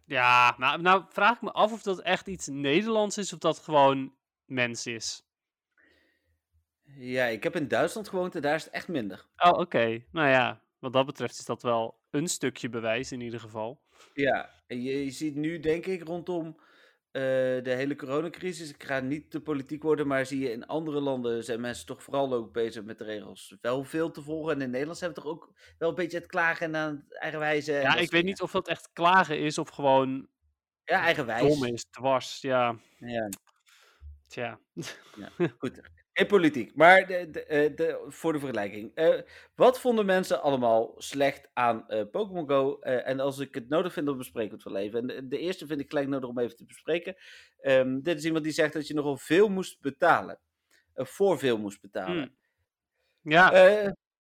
[0.06, 3.60] Ja, nou, nou vraag ik me af of dat echt iets Nederlands is of dat
[3.60, 5.24] gewoon mens is.
[6.84, 9.26] Ja, ik heb in Duitsland gewoond en daar is het echt minder.
[9.38, 10.04] Oh, oké.
[10.12, 13.82] Nou ja, wat dat betreft is dat wel een stukje bewijs in ieder geval.
[14.14, 16.58] Ja, en je, je ziet nu denk ik rondom
[17.12, 17.22] eh,
[17.64, 21.44] de hele coronacrisis, ik ga niet te politiek worden, maar zie je in andere landen
[21.44, 24.54] zijn mensen toch vooral ook bezig met de regels wel veel te volgen.
[24.54, 27.20] En in Nederland zijn we toch ook wel een beetje het klagen en aan het
[27.20, 27.76] eigenwijze.
[27.76, 30.28] en Ja, ik weet niet of dat echt klagen is of gewoon
[30.84, 31.42] Ja, eigenwijs.
[31.60, 32.42] dom is, dwars.
[32.42, 33.30] Ja, Ja,
[34.28, 34.60] tja.
[35.60, 35.82] goed.
[36.14, 38.92] Geen politiek, maar de, de, eh, de, voor de vergelijking.
[38.96, 39.22] Eh,
[39.56, 42.80] wat vonden mensen allemaal slecht aan eh, Pokémon Go?
[42.80, 45.00] En als ik het nodig vind, dan bespreken we het wel even.
[45.00, 47.16] En de, de eerste vind ik gelijk nodig om even te bespreken.
[47.60, 50.40] Ehm, dit is iemand die zegt dat je nogal veel moest betalen.
[50.96, 52.18] Voor veel moest betalen.
[52.18, 52.36] Hmm.
[53.22, 53.52] Ja,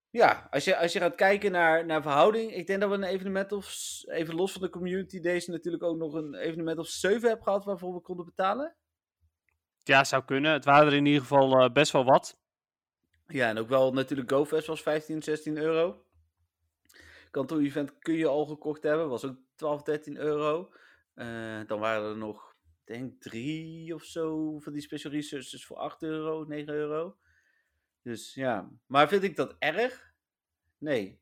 [0.10, 2.56] ja, als je, als je gaat kijken naar, naar verhouding.
[2.56, 3.76] Ik denk dat we een evenement of,
[4.06, 7.66] even los van de community days, natuurlijk ook nog een evenement of 7 hebben gehad
[7.66, 8.76] waarvoor we konden betalen.
[9.84, 10.52] Ja, zou kunnen.
[10.52, 12.38] Het waren er in ieder geval eh, best wel wat.
[13.28, 16.06] Ja, en ook wel natuurlijk GoFest was 15, 16 euro.
[17.32, 20.72] Kantoor Event kun je al gekocht hebben, was ook 12, 13 euro.
[21.14, 25.78] Eh, dan waren er nog, ik denk drie of zo van die special researches voor
[25.78, 27.18] 8 euro, 9 euro.
[28.02, 30.14] Dus ja, maar vind ik dat erg?
[30.78, 31.22] Nee.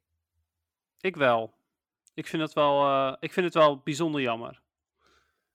[0.99, 1.53] Ik wel.
[2.14, 4.61] Ik vind het wel, eh, ik vind het wel bijzonder jammer.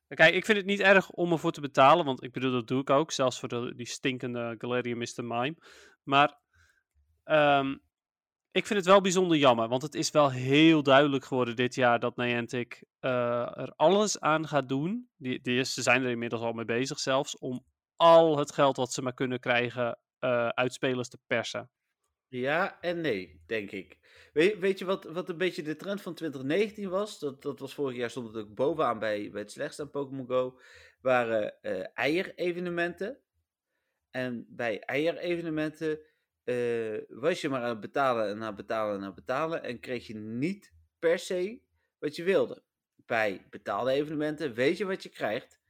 [0.08, 2.80] Kijk, ik vind het niet erg om ervoor te betalen, want ik bedoel, dat doe
[2.80, 5.24] ik ook, zelfs voor de, die stinkende Galarian Mr.
[5.24, 5.56] Mime.
[6.02, 6.38] Maar
[7.24, 7.76] ehm,
[8.50, 11.98] ik vind het wel bijzonder jammer, want het is wel heel duidelijk geworden dit jaar
[11.98, 15.08] dat Niantic eh, er alles aan gaat doen.
[15.16, 17.64] Die, die ze zijn er inmiddels al mee bezig zelfs, om
[17.96, 21.70] al het geld wat ze maar kunnen krijgen eh uit spelers te persen.
[22.28, 23.98] Ja en nee, denk ik.
[24.32, 27.18] Weet, weet je wat, wat een beetje de trend van 2019 was?
[27.18, 30.26] Dat, dat was vorig jaar stond het ook bovenaan bij, bij het slechtste aan Pokémon
[30.26, 30.58] Go.
[31.00, 33.18] Waren uh, eier-evenementen.
[34.10, 35.98] En bij eier-evenementen
[36.44, 39.62] uh, was je maar aan het betalen en aan het betalen en aan het betalen.
[39.62, 41.60] En kreeg je niet per se
[41.98, 42.62] wat je wilde.
[43.06, 45.60] Bij betaalde evenementen weet je wat je krijgt.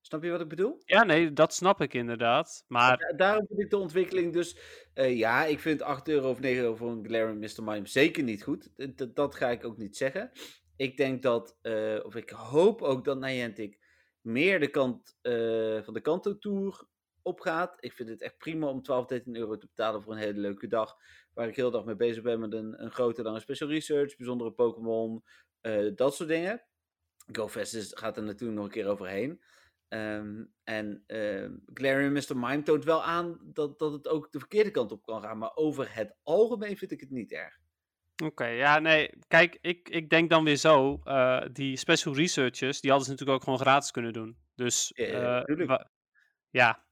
[0.00, 0.82] Snap je wat ik bedoel?
[0.84, 2.64] Ja, nee, dat snap ik inderdaad.
[2.68, 3.12] Maar...
[3.16, 4.58] daarom vind ik de ontwikkeling dus...
[4.94, 7.62] Uh, ja, ik vind 8 euro of 9 euro voor een Galarian Mr.
[7.62, 8.70] Mime zeker niet goed.
[8.76, 10.30] Dat, dat ga ik ook niet zeggen.
[10.76, 13.78] Ik denk dat, uh, of ik hoop ook dat Niantic
[14.20, 16.86] meer de kant uh, van de Kanto Tour
[17.22, 17.76] opgaat.
[17.80, 20.66] Ik vind het echt prima om 12, 13 euro te betalen voor een hele leuke
[20.66, 20.96] dag.
[21.34, 24.16] Waar ik heel de dag mee bezig ben met een, een grote lange special research,
[24.16, 25.22] bijzondere Pokémon,
[25.94, 26.62] dat soort dingen.
[27.32, 29.40] GoFest gaat er natuurlijk nog een keer overheen.
[29.88, 32.36] Um, en uh, Galarian Mr.
[32.36, 35.38] Mime toont wel aan dat, dat het ook de verkeerde kant op kan gaan.
[35.38, 37.58] Maar over het algemeen vind ik het niet erg.
[38.24, 39.10] Oké, ja, nee.
[39.28, 41.00] Kijk, ik, ik denk dan weer zo.
[41.04, 44.36] Uh, die special researchers, die hadden ze natuurlijk ook gewoon gratis kunnen doen.
[44.54, 45.46] Dus, ja,
[46.50, 46.86] ja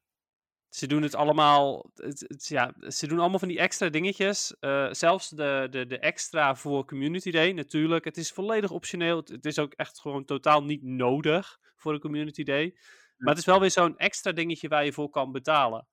[0.76, 1.90] ze doen het allemaal.
[1.94, 4.55] Het, het, ja, ze doen allemaal van die extra dingetjes.
[4.61, 8.05] Uh, zelfs de, de, de extra voor Community Day, natuurlijk.
[8.05, 9.16] Het is volledig optioneel.
[9.16, 12.76] Het, het is ook echt gewoon totaal niet nodig voor een Community Day.
[13.16, 15.87] Maar het is wel weer zo'n extra dingetje waar je voor kan betalen.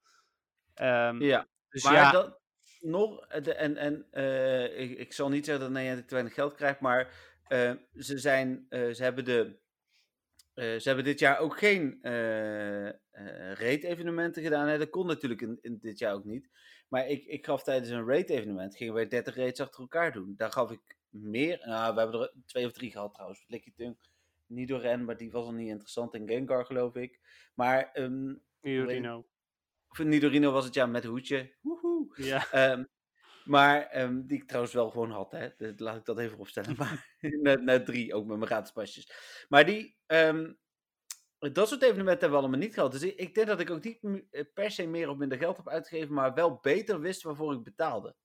[0.81, 2.11] Um, ja, dus maar ja.
[2.11, 2.39] dat
[2.79, 3.27] nog.
[3.27, 7.13] En, en uh, ik, ik zal niet zeggen dat Nederland te weinig geld krijgt, maar
[7.49, 9.61] uh, ze, zijn, ze hebben de
[10.55, 11.99] ze hebben dit jaar ook geen
[13.53, 14.67] raid-evenementen gedaan.
[14.67, 14.77] Hè?
[14.77, 16.49] Dat kon natuurlijk in, in, dit jaar ook niet.
[16.87, 20.33] Maar ik, ik gaf tijdens een raid-evenement, gingen wij 30 raids achter elkaar doen.
[20.37, 21.61] Daar gaf ik meer.
[21.65, 23.45] Nou, we hebben er twee of drie gehad trouwens.
[23.75, 23.97] Tung,
[24.53, 26.13] Nidoran, maar die was al niet interessant.
[26.13, 27.19] En Gengar, geloof ik.
[27.53, 27.89] Maar.
[27.93, 29.27] Um, Nidorino.
[29.87, 31.53] Of Nidorino was het ja met hoedje.
[31.61, 32.07] Woehoe.
[32.15, 32.71] Ja.
[32.71, 32.87] Um,
[33.53, 35.31] maar um, die ik trouwens wel gewoon had.
[35.31, 35.49] Hè.
[35.77, 36.75] Laat ik dat even opstellen.
[36.77, 39.11] Maar net, net drie, ook met mijn gratis pasjes.
[39.49, 40.59] Maar die, um,
[41.51, 42.91] dat soort evenementen hebben we allemaal niet gehad.
[42.91, 43.99] Dus ik, ik, denk dat ik ook niet
[44.31, 46.13] eh, per se meer of minder geld heb uitgegeven.
[46.13, 48.15] Maar wel beter wist waarvoor ik betaalde.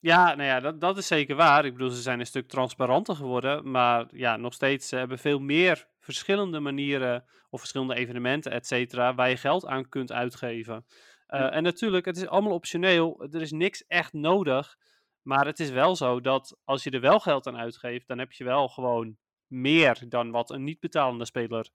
[0.00, 1.64] Ja, nou ja, dat, dat is zeker waar.
[1.64, 3.70] Ik bedoel, ze zijn een stuk transparanter geworden.
[3.70, 9.14] Maar ja, nog steeds ze hebben veel meer verschillende manieren of verschillende evenementen, et cetera,
[9.14, 10.86] waar je geld aan kunt uitgeven.
[11.28, 13.26] Uh, en natuurlijk, het is allemaal optioneel.
[13.30, 14.76] Er is niks echt nodig.
[15.22, 18.32] Maar het is wel zo dat als je er wel geld aan uitgeeft, dan heb
[18.32, 21.70] je wel gewoon meer dan wat een niet betalende speler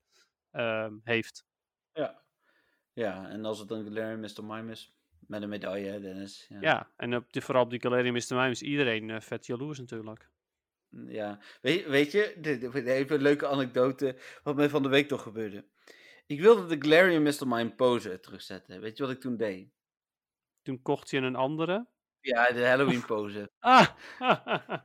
[0.52, 1.44] uh, heeft.
[1.92, 2.24] Ja.
[2.92, 4.44] Ja, en als het een Galarian Mr.
[4.44, 4.94] Mime is,
[5.28, 6.46] met een medaille, Dennis.
[6.48, 8.34] Ja, ja en op vooral op die Galarian Mr.
[8.36, 10.28] Mime is iedereen uh, vet jaloers natuurlijk.
[10.88, 12.40] Mm, ja, weet, weet je,
[12.84, 15.64] even een leuke anekdote wat mij van de week toch gebeurde.
[16.26, 17.48] Ik wilde de Galarian Mr.
[17.48, 18.80] Mime pose terugzetten.
[18.80, 19.68] Weet je wat ik toen deed?
[20.62, 21.86] Toen kocht je een andere?
[22.20, 23.50] Ja, de Halloween pose.
[23.58, 23.88] ah!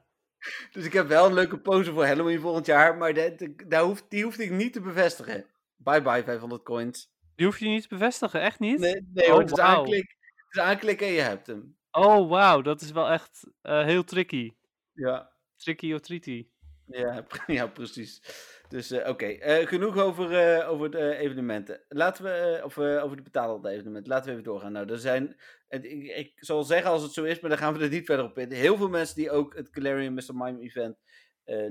[0.71, 4.09] dus ik heb wel een leuke pose voor Halloween volgend jaar, maar de, de, hoeft,
[4.09, 5.45] die hoefde ik niet te bevestigen.
[5.75, 7.11] Bye bye 500 coins.
[7.35, 8.79] Die hoef je niet te bevestigen, echt niet?
[8.79, 10.17] Nee, nee oh, hoor, het, is aanklik,
[10.51, 11.77] is aanklikken en je hebt hem.
[11.91, 14.53] Oh, wauw, dat is wel echt uh, heel tricky.
[14.93, 15.31] Ja.
[15.55, 16.47] Tricky of treaty.
[16.85, 18.21] Ja, ja precies.
[18.69, 19.61] Dus uh, oké, okay.
[19.61, 21.81] uh, genoeg over, over de evenementen.
[21.87, 24.71] Laten we, of over de betaalde evenementen, laten we even doorgaan.
[24.71, 25.35] Nou, er zijn,
[25.67, 25.83] ik,
[26.15, 28.37] ik zal zeggen als het zo is, maar dan gaan we er niet verder op
[28.37, 28.51] in.
[28.51, 30.35] Heel veel mensen die ook het Galarian Mr.
[30.35, 30.97] Mime event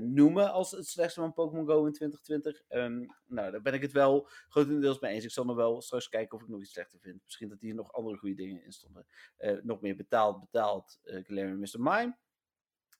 [0.01, 2.61] noemen als het slechtste van Pokémon Go in 2020.
[2.69, 5.23] Um, ehm, nou, daar ben ik het wel grotendeels mee eens.
[5.23, 7.21] Ik zal nog wel straks kijken of ik nog iets slechter vind.
[7.23, 9.05] Misschien dat hier nog andere goede dingen in stonden.
[9.63, 11.79] nog meer betaald, betaald Galarian Mr.
[11.79, 12.17] Mime.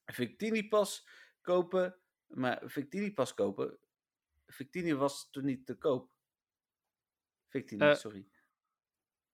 [0.04, 1.08] Victini pas
[1.40, 1.96] kopen.
[2.26, 3.78] Maar Victini pas kopen
[4.52, 6.10] Victini was toen niet te koop.
[7.48, 8.26] Victini, uh, sorry.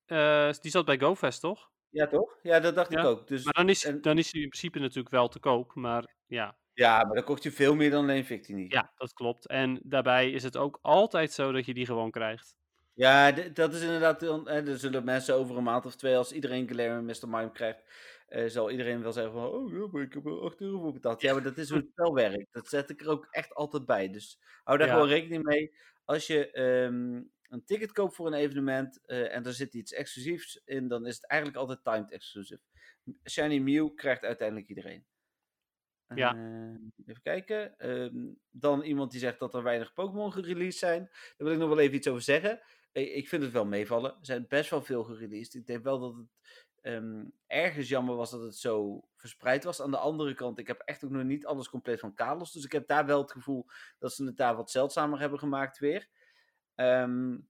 [0.07, 1.71] Uh, die zat bij GoFest, toch?
[1.89, 2.39] Ja, toch?
[2.43, 3.01] Ja, dat dacht ja.
[3.01, 3.27] ik ook.
[3.27, 4.01] Dus, maar dan is, en...
[4.01, 6.59] dan is hij in principe natuurlijk wel te koop, maar ja.
[6.79, 8.67] Ja, maar dan kocht je veel meer dan alleen Victini.
[8.69, 9.47] Ja, dat klopt.
[9.47, 12.57] En daarbij is het ook altijd zo dat je die gewoon krijgt.
[12.95, 14.23] Ja, dat is inderdaad.
[14.47, 17.29] Er zullen mensen over een maand of twee, als iedereen Galarian Mr.
[17.29, 17.83] Mime krijgt,
[18.29, 20.93] uh, zal iedereen wel zeggen van, oh ja, maar ik heb er 8 euro voor
[20.93, 21.21] betaald.
[21.21, 22.53] Ja, maar dat is hoe het spel werkt.
[22.53, 24.11] Dat zet ik er ook echt altijd bij.
[24.11, 24.93] Dus hou daar ja.
[24.93, 25.75] gewoon rekening mee.
[26.05, 30.61] Als je um, een ticket koopt voor een evenement uh, en er zit iets exclusiefs
[30.65, 32.63] in, dan is het eigenlijk altijd timed exclusive.
[33.31, 35.07] Shiny Mew krijgt uiteindelijk iedereen.
[36.15, 36.35] Ja.
[36.35, 36.75] Uh,
[37.07, 37.75] even kijken.
[37.79, 41.03] Uh, dan iemand die zegt dat er weinig Pokémon gereleased zijn.
[41.11, 42.61] Daar wil ik nog wel even iets over zeggen.
[42.93, 44.11] Ik vind het wel meevallen.
[44.11, 45.55] Er zijn best wel veel gereleased.
[45.55, 46.27] Ik denk wel dat het
[46.83, 49.83] um, ergens jammer was dat het zo verspreid was.
[49.83, 52.53] Aan de andere kant, ik heb echt ook nog niet alles compleet van Kalos.
[52.53, 53.67] Dus ik heb daar wel het gevoel
[53.99, 56.09] dat ze het daar wat zeldzamer hebben gemaakt weer.
[56.75, 57.49] Um,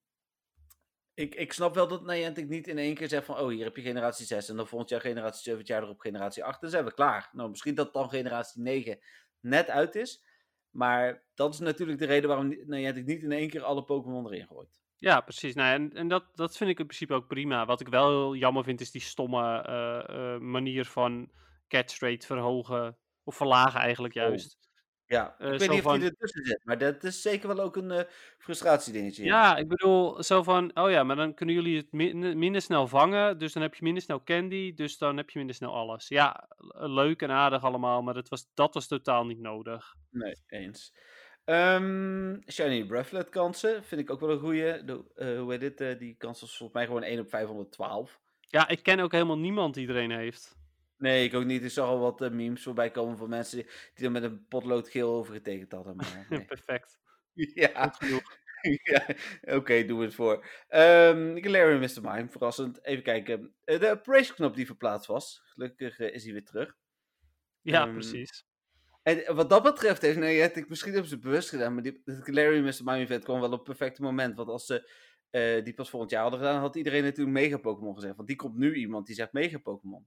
[1.18, 3.76] Ik, ik snap wel dat Niantic niet in één keer zegt van, oh, hier heb
[3.76, 6.70] je generatie 6 en dan volgend jaar generatie 7, het jaar erop generatie 8, dan
[6.70, 7.28] zijn we klaar.
[7.32, 8.98] Nou, misschien dat dan generatie 9
[9.40, 10.24] net uit is,
[10.70, 14.46] maar dat is natuurlijk de reden waarom Niantic niet in één keer alle Pokémon erin
[14.46, 14.80] gooit.
[14.96, 15.54] Ja, precies.
[15.54, 17.66] Nou, en en dat, dat vind ik in principe ook prima.
[17.66, 21.30] Wat ik wel heel jammer vind, is die stomme uh, uh, manier van
[21.68, 22.96] catch rate verhogen.
[23.24, 24.22] Of verlagen eigenlijk Oh.
[24.22, 24.67] juist.
[25.08, 27.76] Ja, Uh, ik weet niet of die ertussen zit, maar dat is zeker wel ook
[27.76, 28.04] een eh
[28.38, 29.24] frustratiedingetje.
[29.24, 32.88] Ja, ik bedoel, zo van, oh ja, maar dan kunnen jullie het min- minder snel
[32.88, 36.08] vangen, dus dan heb je minder snel candy, dus dan heb je minder snel alles.
[36.08, 39.94] Ja, leuk en aardig allemaal, maar dat was, dat was totaal niet nodig.
[40.10, 40.94] Nee, eens.
[41.44, 44.84] Ehm Shiny Breathlet kansen vind ik ook wel een goeie.
[44.84, 45.80] De, eh, hoe heet dit?
[45.80, 48.20] eh, die kans was volgens mij gewoon 1 op 512.
[48.40, 50.56] Ja, ik ken ook helemaal niemand die iedereen heeft.
[50.98, 51.64] Nee, ik ook niet.
[51.64, 54.46] Ik zag al wat eh, memes voorbij komen van mensen die, die er met een
[54.48, 55.96] potlood geel over getekend hadden.
[55.96, 56.44] Maar, nee.
[56.54, 56.98] Perfect.
[58.82, 59.06] ja,
[59.40, 60.46] oké, doen we het voor.
[60.68, 62.00] Ehm Galarian Mr.
[62.02, 62.84] Mime, verrassend.
[62.84, 63.54] Even kijken.
[63.64, 65.40] Eh, de Operation knop die verplaatst was.
[65.44, 66.76] Gelukkig eh, is hij weer terug.
[67.62, 68.46] Ja, Ehm, precies.
[69.02, 72.24] En wat dat betreft heeft Niantic, misschien hebben ze het bewust gedaan, maar die, het
[72.24, 72.84] Galarian Mr.
[72.84, 74.36] Mime event kwam wel op het perfecte moment.
[74.36, 74.90] Want als ze
[75.64, 78.16] die pas volgend jaar hadden gedaan, had iedereen natuurlijk Mega Pokémon gezegd.
[78.16, 80.06] Want die komt nu iemand die zegt Mega Pokémon.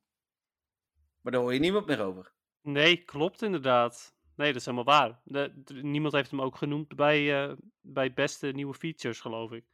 [1.21, 2.31] Maar daar hoor je niemand meer over.
[2.61, 4.15] Nee, klopt inderdaad.
[4.35, 5.19] Nee, dat is helemaal waar.
[5.23, 9.65] De, de- niemand heeft hem ook genoemd bij, eh, bij beste nieuwe features, geloof ik.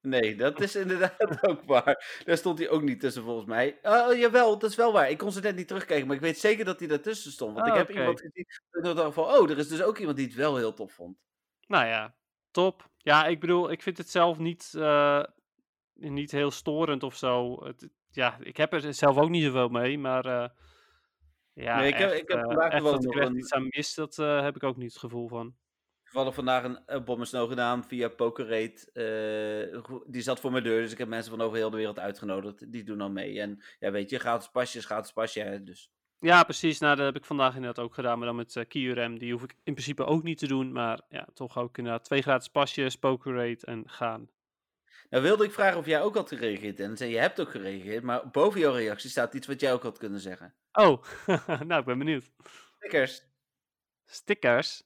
[0.00, 2.20] Nee, dat is inderdaad ook waar.
[2.24, 3.78] Daar stond hij ook niet tussen volgens mij.
[3.82, 5.10] Oh, jawel, dat is wel waar.
[5.10, 7.54] Ik kon ze net niet terugkijken, maar ik weet zeker dat hij daartussen stond.
[7.54, 7.98] Want Ah, ik heb oké.
[7.98, 10.56] iemand gezien en ik dacht van, oh, er is dus ook iemand die het wel
[10.56, 11.16] heel tof vond.
[11.66, 12.14] Nou ja,
[12.50, 12.90] top.
[12.98, 15.22] Ja, ik bedoel, ik vind het zelf niet, eh,
[15.94, 17.64] niet heel storend of zo.
[17.64, 20.48] Het, ja, ik heb er zelf ook niet zoveel mee, maar eh,
[21.54, 23.52] ja, Nee, ik heb- echt, ik heb eh, vandaag echt wel dat nog een- iets
[23.52, 25.54] aan mis, dat eh, heb ik ook niet het gevoel van.
[26.04, 28.90] Toevallig vandaag een, een Snow gedaan via PokerRate.
[29.72, 31.76] eh, go- die zat voor mijn deur, dus ik heb mensen van over heel de
[31.76, 32.72] wereld uitgenodigd.
[32.72, 33.40] Die doen dan mee.
[33.40, 35.40] En ja, weet je, gratis pasjes, gratis pasje.
[35.40, 36.78] hè, Dus Ja, precies.
[36.78, 39.18] Nou, dat heb ik vandaag inderdaad ook gedaan, maar dan met uh, KeyRM.
[39.18, 42.22] Die hoef ik in principe ook niet te doen, maar ja, toch ook inderdaad twee
[42.22, 44.28] gratis pasjes, Pokerate en gaan.
[45.14, 46.80] Nou wilde ik vragen of jij ook had gereageerd.
[46.80, 49.82] En zei, je hebt ook gereageerd, maar boven jouw reactie staat iets wat jij ook
[49.82, 50.54] had kunnen zeggen.
[50.72, 51.02] Oh,
[51.66, 52.30] nou, ik ben benieuwd.
[52.76, 53.22] Stickers.
[54.04, 54.82] Stickers.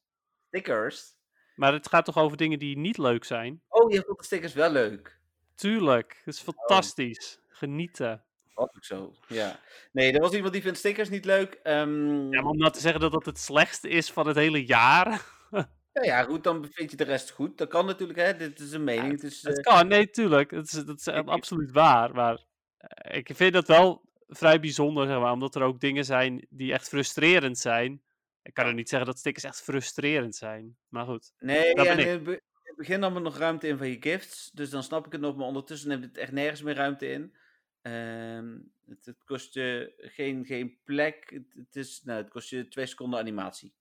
[0.46, 1.16] Stickers.
[1.56, 3.62] Maar het gaat toch over dingen die niet leuk zijn?
[3.68, 5.18] Oh, je vond de stickers wel leuk.
[5.54, 7.40] Tuurlijk, dat is fantastisch.
[7.48, 8.24] Genieten.
[8.54, 9.60] Wat ook zo, ja.
[9.92, 11.60] Nee, er was iemand die vindt stickers niet leuk.
[11.62, 14.66] Ehm, Ja, maar om nou te zeggen dat dat het slechtste is van het hele
[14.66, 15.24] jaar.
[16.04, 17.58] ja, ja, goed, dan vind je de rest goed.
[17.58, 18.36] Dat kan natuurlijk, hè.
[18.36, 19.12] Dit is een mening.
[19.12, 20.50] het is, Het eh, kan, nee, tuurlijk.
[20.50, 22.14] Dat is, dat is Ik- absoluut waar.
[22.14, 22.44] Maar
[22.76, 25.32] eh, ik vind dat wel vrij bijzonder, zeg maar.
[25.32, 28.02] Omdat er ook dingen zijn die echt frustrerend zijn.
[28.42, 30.76] Ik kan er niet zeggen dat stickers echt frustrerend zijn.
[30.88, 31.32] Maar goed.
[31.38, 32.42] Nee, ja, be-
[32.76, 34.50] begin nam er nog ruimte in van je gifts.
[34.54, 37.36] Dus dan snap ik het nog, maar ondertussen neemt het echt nergens meer ruimte in.
[37.82, 41.30] Ehm, het, het kost je geen, geen plek.
[41.30, 43.74] Het, het is, nou, het kost je twee seconden animatie.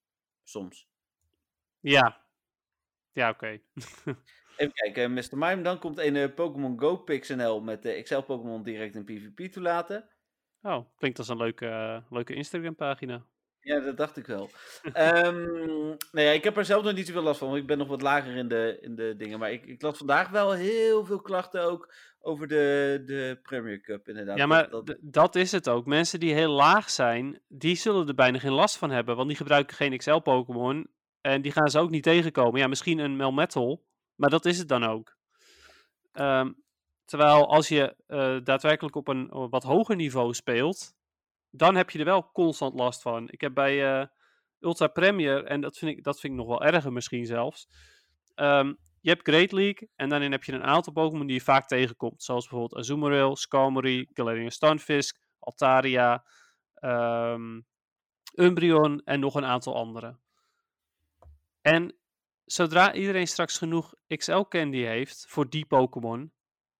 [0.43, 0.87] Soms.
[1.89, 2.17] Ja.
[3.11, 3.47] Ja, oké.
[4.57, 5.27] Even kijken, Mr.
[5.37, 5.61] Mime.
[5.61, 10.09] Dan komt een eh, Pokémon Go Pixel met de Excel Pokémon direct in PvP toelaten.
[10.61, 13.25] Oh, klinkt als een leuke, eh, leuke Instagram pagina.
[13.59, 14.49] Ja, dat dacht ik wel.
[14.93, 17.87] Nou ja, ik heb er zelf nog niet zoveel last van, want ik ben nog
[17.87, 19.39] wat lager in de, in de dingen.
[19.39, 24.07] Maar ik, ik las vandaag wel heel veel klachten ook over de, de Premier Cup,
[24.07, 24.37] inderdaad.
[24.37, 25.85] Ja, maar dat- dat is het ook.
[25.85, 29.15] Mensen die heel laag zijn, die zullen er bijna geen last van hebben.
[29.15, 30.87] Want die gebruiken geen XL-Pokémon.
[31.27, 32.59] En die gaan ze ook niet tegenkomen.
[32.59, 33.85] Ja, misschien een Melmetal.
[34.15, 35.17] Maar dat is het dan ook.
[36.11, 36.51] Ehm,
[37.05, 40.95] terwijl als je eh, daadwerkelijk op een wat hoger niveau speelt,
[41.49, 43.29] dan heb je er wel constant last van.
[43.29, 44.07] Ik heb bij eh,
[44.59, 47.67] Ultra Premier, en dat vind, ik, dat vind ik nog wel erger misschien zelfs.
[48.35, 51.67] ehm, je hebt Great League en daarin heb je een aantal Pokémon die je vaak
[51.67, 52.23] tegenkomt.
[52.23, 56.23] Zoals bijvoorbeeld Azumarill, Skarmory, Galarian Stunfisk, Altaria,
[56.73, 57.61] ehm,
[58.35, 60.17] Umbreon en nog een aantal andere.
[61.67, 61.95] En
[62.45, 66.31] zodra iedereen straks genoeg XL-candy heeft voor die Pokémon,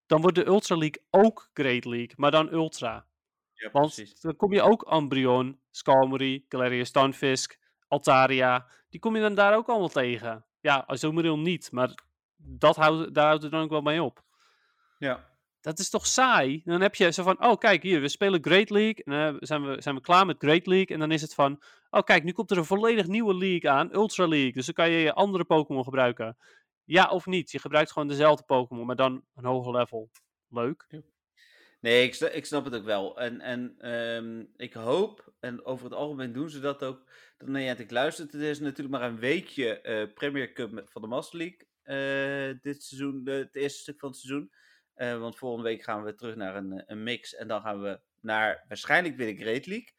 [0.05, 3.07] dan wordt de Ultra League ook Great League, maar dan Ultra.
[3.53, 4.21] ja, Want precies.
[4.21, 8.67] dan kom je ook Umbreon, Skarmory, Galarian Stunfisk, Altaria.
[8.89, 10.45] Die kom je dan daar ook allemaal tegen.
[10.59, 11.89] Ja, Azumarill niet, maar
[12.35, 14.23] dat houdt, daar houdt het dan ook wel mee op.
[14.97, 15.36] Ja.
[15.67, 16.61] Dat is toch saai?
[16.65, 19.03] Dan heb je zo van, oh kijk hier, we spelen Great League.
[19.03, 20.95] En dan zijn we, zijn we klaar met Great League.
[20.95, 23.93] En dan is het van, oh kijk, nu komt er een volledig nieuwe league aan,
[23.93, 24.51] Ultra League.
[24.51, 26.37] Dus dan kan je je andere Pokémon gebruiken.
[26.83, 27.51] Ja of niet?
[27.51, 30.09] Je gebruikt gewoon dezelfde Pokémon, maar dan een hoger level.
[30.49, 30.87] Leuk.
[31.79, 33.19] Nee, ik, sna- ik snap het ook wel.
[33.19, 37.03] En, en ehm, ik hoop, en over het algemeen doen ze dat ook,
[37.37, 38.31] dat Niantic luistert.
[38.31, 42.83] Het is natuurlijk maar een weekje eh, Premier Cup van de Master League eh, dit
[42.83, 44.51] seizoen, het eerste stuk van het seizoen.
[44.97, 47.35] Eh, want volgende week gaan we terug naar een, een mix.
[47.35, 49.93] En dan gaan we naar waarschijnlijk weer de Great League.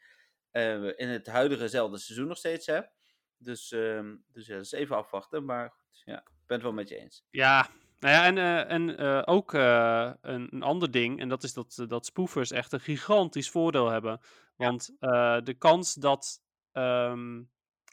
[0.51, 2.81] Eh, in het huidigezelfde seizoen nog steeds, hè.
[3.37, 5.45] Dus, ehm, dus ja, dat is even afwachten.
[5.45, 7.25] Maar goed, ja, ik ben het wel met je eens.
[7.31, 7.69] Ja,
[7.99, 11.53] nou ja, en, eh, en eh, ook eh, een, een ander ding, en dat is
[11.53, 14.21] dat, dat spoofers echt een gigantisch voordeel hebben.
[14.57, 16.43] Want eh, de kans dat,
[16.73, 17.43] ehm,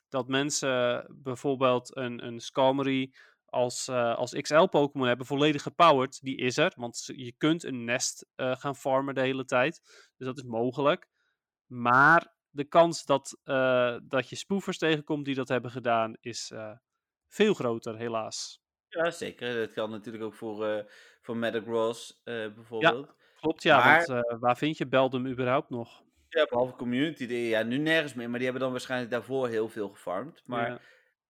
[0.10, 3.14] dat mensen bijvoorbeeld een, een Skarmory
[3.56, 6.74] als, eh, als XL-Pokémon hebben, volledig gepowered, die is er.
[6.76, 9.82] Want je kunt een nest eh, gaan farmen de hele tijd.
[10.18, 11.08] Dus dat is mogelijk.
[11.66, 16.52] Maar de kans dat, eh, dat je spoofers tegenkomt die dat hebben gedaan, is
[17.28, 18.64] veel groter, helaas.
[18.88, 19.54] Ja, zeker.
[19.60, 20.84] Dat geldt natuurlijk ook voor, eh
[21.22, 23.14] voor Metagross bijvoorbeeld.
[23.40, 26.04] Klopt, ja, Maar- want waar vind je Beldum überhaupt nog?
[26.30, 27.28] Ja, behalve Community.
[27.28, 28.26] Die, ja, nu nergens meer.
[28.30, 30.42] Maar die hebben dan waarschijnlijk daarvoor heel veel gefarmd.
[30.46, 30.80] Maar, Ja.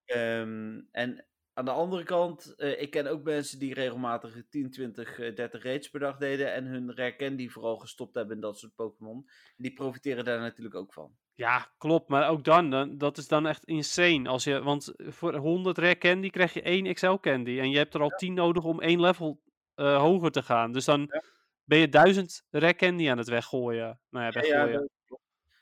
[0.06, 1.26] ehm, en
[1.56, 5.64] aan de andere kant, eh, ik ken ook mensen die regelmatig 10, 20, eh, 30
[5.64, 6.54] raids per dag deden.
[6.54, 9.30] En hun rare candy vooral gestopt hebben in dat soort Pokémon.
[9.58, 11.16] Die profiteren daar natuurlijk ook van.
[11.36, 12.10] Ja, klopt.
[12.10, 14.30] Maar ook dan, dan, dat is dan echt insane.
[14.30, 17.60] Als je, want voor 100 rare candy krijg je één XL candy.
[17.60, 19.42] En je hebt er al 10 nodig om één level
[19.76, 20.72] eh, hoger te gaan.
[20.72, 21.24] Dus dan Ja.
[21.64, 24.00] ben je 1000 rare candy aan het weggooien.
[24.10, 24.72] Nou ja, weggooien.
[24.72, 25.20] Ja, dat,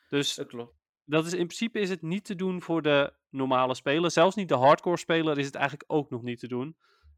[0.09, 0.75] dus dat klopt.
[1.05, 4.11] Dat is, in principe is het niet te doen voor de normale speler.
[4.11, 6.67] Zelfs niet de hardcore speler is het eigenlijk ook nog niet te doen.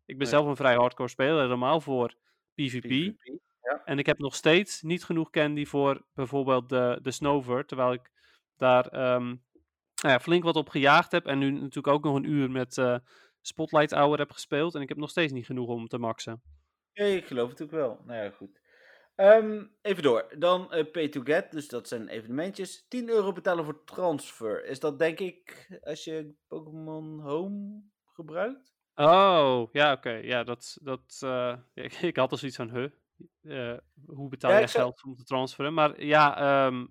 [0.06, 0.28] Ik ben Nee.
[0.28, 2.16] zelf een vrij hardcore speler, helemaal voor
[2.54, 2.82] PvP.
[2.82, 3.40] PvP.
[3.86, 7.66] En ik heb nog steeds niet genoeg candy voor bijvoorbeeld de, de Snover.
[7.66, 8.12] Terwijl ik
[8.58, 11.26] daar ehm, nou ja, flink wat op gejaagd heb.
[11.26, 12.98] En nu natuurlijk ook nog een uur met eh,
[13.42, 14.76] Spotlight Hour heb gespeeld.
[14.76, 16.42] En ik heb nog steeds niet genoeg om te maxen.
[16.92, 18.00] Ja, ik geloof het ook wel.
[18.06, 18.60] Nou ja, goed.
[19.16, 20.34] Ehm, even door.
[20.38, 22.86] Dan eh, pay to get, dus dat zijn evenementjes.
[22.88, 24.66] 10 euro betalen voor transfer.
[24.66, 28.74] Is dat denk ik als je Pokémon Home gebruikt?
[28.96, 30.10] Oh, ja, oké.
[30.10, 32.90] Ja, dat, dat, eh, ik, ik had al zoiets van, huh?
[33.74, 35.74] Eh, hoe betaal Ja, je zou- geld om te transferen?
[35.74, 36.88] Maar ja, ehm, in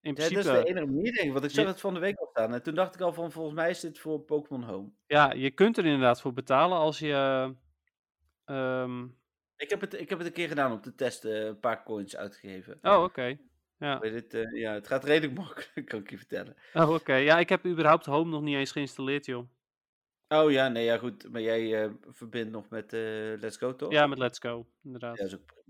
[0.00, 1.94] Ja, dat principe, is de enige manier denk ik, want ik zag Je- het van
[1.94, 2.54] de week al staan.
[2.54, 4.90] En toen dacht ik al van, volgens mij is dit voor Pokémon Home.
[5.06, 7.54] ja, je kunt er inderdaad voor betalen als je...
[8.44, 9.06] ehm,
[9.56, 12.16] Ik heb, het, ik heb het een keer gedaan om te testen, een paar coins
[12.16, 12.78] uitgegeven.
[12.82, 13.36] oh, oké.
[13.78, 13.98] Ja.
[14.00, 16.56] Het, eh, ja, het gaat redelijk makkelijk, kan ik je vertellen.
[16.74, 17.14] Oh, oké.
[17.14, 19.48] Ja, ik heb überhaupt Home nog niet eens geïnstalleerd, joh.
[20.28, 21.28] Oh ja, nee, ja goed.
[21.30, 23.00] Maar jij eh, verbindt nog met eh,
[23.40, 23.92] Let's Go, toch?
[23.92, 25.18] Ja, met Let's Go, inderdaad.
[25.18, 25.64] Ja, is ook prima.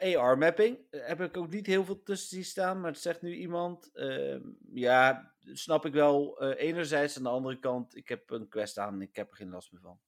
[0.00, 3.22] Eh, AR-mapping eh, heb ik ook niet heel veel tussen zien staan, maar het zegt
[3.22, 3.90] nu iemand.
[3.92, 4.40] ehm,
[4.72, 6.40] ja, snap ik wel.
[6.40, 9.36] eh, enerzijds, aan de andere kant, ik heb een quest aan en ik heb er
[9.36, 9.98] geen last meer van.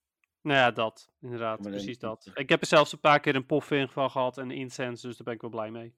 [0.43, 1.12] Nou ja, dat.
[1.20, 2.30] Inderdaad, precies dat.
[2.34, 5.24] Ik heb er zelfs een paar keer een poffing van gehad en incense, dus daar
[5.24, 5.95] ben ik wel blij mee.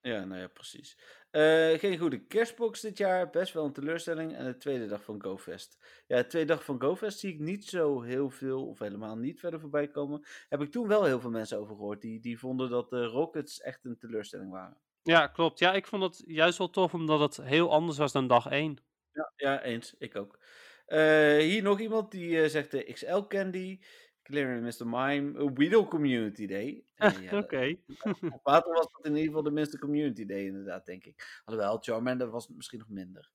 [0.00, 0.98] Ja, nou ja, precies.
[1.30, 4.34] Eh, geen goede kerstbox dit jaar, best wel een teleurstelling.
[4.34, 5.78] En de tweede dag van GoFest.
[6.06, 9.40] Ja, de tweede dag van GoFest zie ik niet zo heel veel, of helemaal niet
[9.40, 10.26] verder voorbij komen.
[10.48, 13.60] Heb ik toen wel heel veel mensen over gehoord, die, die vonden dat de Rockets
[13.60, 14.76] echt een teleurstelling waren.
[15.02, 15.58] Ja, klopt.
[15.58, 18.78] Ja, ik vond het juist wel tof, omdat het heel anders was dan dag 1.
[19.12, 19.94] Ja, ja eens.
[19.98, 20.38] Ik ook.
[20.86, 23.80] Eh, hier nog iemand die eh, zegt de XL Candy,
[24.22, 24.86] Clearing Mr.
[24.86, 26.84] Mime, a Weedle Community Day.
[26.94, 27.76] Eh, ja, Oké.
[28.42, 31.42] Water was dat in ieder geval de minste Community Day inderdaad, denk ik.
[31.44, 33.30] Alhoewel, Charmander was misschien nog minder.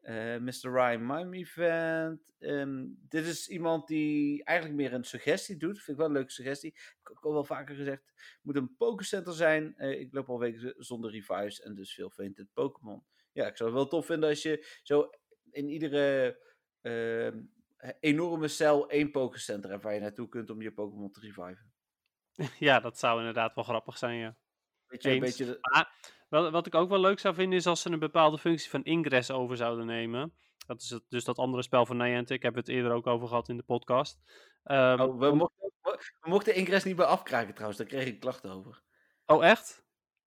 [0.00, 0.72] Eh Mr.
[0.72, 2.20] Ryan Mime Event.
[2.38, 5.76] Ehm, dit is iemand die eigenlijk meer een suggestie doet.
[5.76, 6.74] Vind ik wel een leuke suggestie.
[6.74, 8.12] Heb ik ook al wel vaker gezegd.
[8.42, 9.76] Moet een Pokécenter zijn.
[9.76, 13.02] Eh, ik loop al weken zonder revives en dus veel fainted Pokémon.
[13.32, 15.10] Ja, ik zou het wel tof vinden als je zo
[15.50, 16.38] in iedere
[18.00, 21.72] enorme cel één Pokécenter waar je naartoe kunt om je Pokémon te reviven.
[22.58, 24.36] Ja, dat zou inderdaad wel grappig zijn, ja.
[24.86, 25.92] Weet je, een beetje de- Maar
[26.28, 28.84] wat, wat ik ook wel leuk zou vinden, is als ze een bepaalde functie van
[28.84, 30.34] Ingress over zouden nemen.
[30.66, 32.36] Dat is het, dus dat andere spel van Niantic.
[32.36, 34.18] Ik heb het eerder ook over gehad in de podcast.
[34.64, 35.70] Ehm, Oh, we, mochten,
[36.20, 38.82] we mochten Ingress niet meer afkraken trouwens, daar kreeg ik klachten over.
[39.26, 39.86] oh, echt?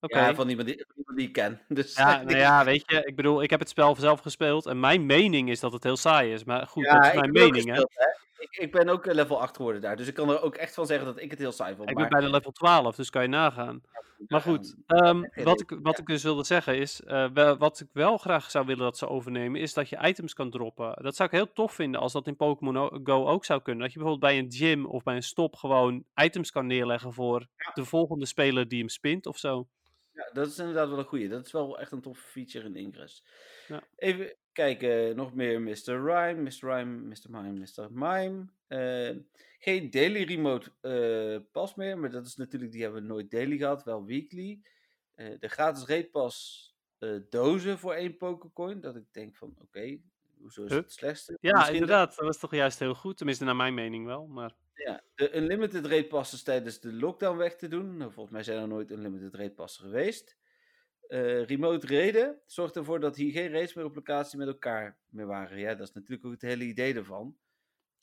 [0.10, 1.62] Ja, van iemand die, van iemand die ik ken.
[1.68, 4.80] Dus, Ja, nou ja, weet je, ik bedoel, ik heb het spel zelf gespeeld en
[4.80, 6.43] mijn mening is dat het heel saai is.
[6.43, 7.62] Maar goed, Ja, dat is mijn mening, hè.
[7.62, 8.20] gespeeld, hè.
[8.38, 10.74] Ik, ik ben ook eh, level 8 geworden daar, dus ik kan er ook echt
[10.74, 11.89] van zeggen dat ik het heel saai vond.
[11.89, 13.82] Ik maar, ben bijna level 12, dus kan je nagaan.
[14.28, 17.88] Maar goed, ehm, wat, ik, wat ik dus wilde zeggen is, eh, wel- wat ik
[17.93, 21.04] wel graag zou willen dat ze overnemen, is dat je items kan droppen.
[21.04, 23.84] Dat zou ik heel tof vinden als dat in Pokémon Go ook zou kunnen.
[23.84, 27.47] Dat je bijvoorbeeld bij een gym of bij een stop gewoon items kan neerleggen voor
[27.74, 29.68] de volgende speler die hem spint of zo.
[30.14, 31.30] Ja, dat is inderdaad wel een goeie.
[31.30, 33.26] Dat is wel echt een toffe feature in Ingress.
[33.68, 33.84] Ja.
[33.95, 35.76] Even kijken, nog meer Mr.
[35.86, 36.70] Rhyme, Mr.
[36.70, 37.30] Rhyme, Mr.
[37.30, 37.88] Mime, Mr.
[37.91, 38.45] Mime.
[38.68, 39.16] Eh,
[39.59, 43.57] geen daily remote eh, pas meer, maar dat is natuurlijk, die hebben we nooit daily
[43.57, 44.62] gehad, wel weekly.
[45.16, 46.68] Eh, de gratis raid pas
[46.99, 49.97] eh, dozen voor één Pokécoin, dat ik denk van, oké,
[50.39, 50.80] hoezo is Huh?
[50.80, 51.38] het slechtste?
[51.41, 52.16] Ja, Misschien inderdaad.
[52.16, 53.18] Dat was toch juist heel goed.
[53.18, 54.28] Tenminste, naar mijn mening wel.
[54.28, 54.51] Maar
[54.86, 57.97] Ja, de unlimited rate passes tijdens de lockdown weg te doen.
[57.97, 60.38] Nou, volgens mij zijn er nooit unlimited rate passen geweest.
[61.07, 65.25] Eh, remote reden zorgt ervoor dat hier geen race meer op locatie met elkaar meer
[65.25, 65.59] waren.
[65.59, 67.38] Ja, dat is natuurlijk ook het hele idee ervan.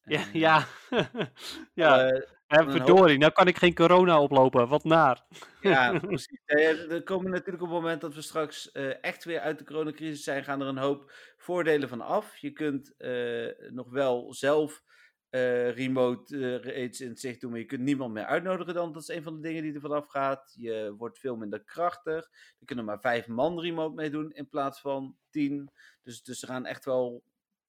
[0.09, 0.67] Ja, En, ja.
[1.75, 2.09] ja.
[2.09, 4.69] eh, een verdorie, nou kan ik geen corona oplopen.
[4.69, 5.23] Wat naar.
[5.61, 6.41] Ja, precies.
[6.47, 10.25] Er komen natuurlijk op het moment dat we straks eh, echt weer uit de coronacrisis
[10.25, 12.37] zijn, gaan er een hoop voordelen van af.
[12.37, 14.83] Je kunt eh, nog wel zelf
[15.31, 18.93] eh, remote raids in het zicht doen, maar je kunt niemand meer uitnodigen dan.
[18.93, 20.55] Dat is een van de dingen die er vanaf gaat.
[20.59, 22.31] Je wordt veel minder krachtig.
[22.59, 25.71] Er kunnen maar vijf man remote meedoen in plaats van tien.
[26.03, 27.23] Dus, dus ze gaan echt wel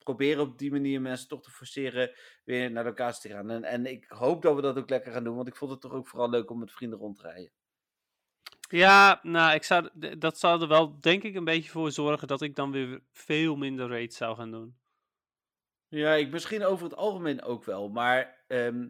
[0.04, 2.12] proberen op die manier mensen toch te forceren
[2.44, 3.50] weer naar de locatie te gaan.
[3.50, 5.82] En, en ik hoop dat we dat ook lekker gaan doen, want ik vond het
[5.82, 7.52] toch ook vooral leuk om met vrienden rond te rijden.
[8.70, 12.42] Ja, nou, ik zou, dat zou er wel denk ik een beetje voor zorgen dat
[12.42, 14.78] ik dan weer veel minder raids zou gaan doen.
[15.90, 17.90] Ja, ik misschien over het algemeen ook wel.
[17.90, 18.88] Maar ehm,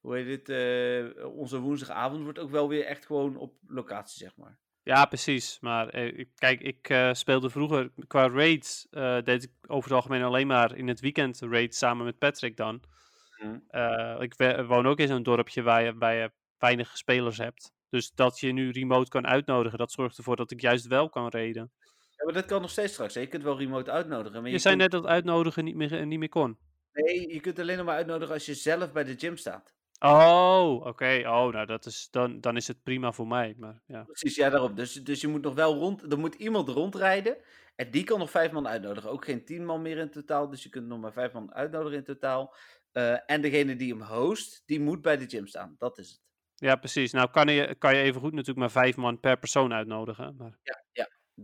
[0.00, 0.48] hoe heet het?
[0.48, 4.58] eh, onze woensdagavond wordt ook wel weer echt gewoon op locatie, zeg maar.
[4.88, 5.58] Ja, precies.
[5.60, 10.22] Maar eh, kijk, ik eh, speelde vroeger qua raids, eh, deed ik over het algemeen
[10.22, 12.82] alleen maar in het weekend raids samen met Patrick dan.
[13.36, 14.22] Mhm.
[14.22, 14.34] Ik
[14.66, 17.72] woon ook in zo'n dorpje waar je, waar je weinig spelers hebt.
[17.90, 21.28] Dus dat je nu remote kan uitnodigen, dat zorgt ervoor dat ik juist wel kan
[21.28, 21.72] raiden.
[22.18, 23.14] Ja, maar dat kan nog steeds straks.
[23.14, 23.20] hè.
[23.20, 24.32] Je kunt wel remote uitnodigen.
[24.40, 26.58] Maar Je, je, zei kunt, net dat uitnodigen niet meer, niet meer kon.
[26.92, 29.74] Nee, je kunt alleen nog maar uitnodigen als je zelf bij de gym staat.
[30.00, 31.22] Oh, oké.
[31.26, 33.54] Oh, nou, dat is, dan, dan is het prima voor mij.
[33.58, 34.02] Maar ja.
[34.02, 34.74] Precies, ja, daarom.
[34.74, 36.12] Dus, dus je moet nog wel rond.
[36.12, 37.36] Er moet iemand rondrijden.
[37.76, 39.10] En die kan nog vijf man uitnodigen.
[39.10, 40.48] Ook geen tien man meer in totaal.
[40.48, 42.54] Dus je kunt nog maar vijf man uitnodigen in totaal.
[42.92, 45.74] Eh, en degene die hem host, die moet bij de gym staan.
[45.78, 46.20] Dat is het.
[46.54, 47.12] ja, precies.
[47.12, 50.34] Nou, kan je, kan je even goed natuurlijk maar vijf man per persoon uitnodigen.
[50.36, 50.58] Maar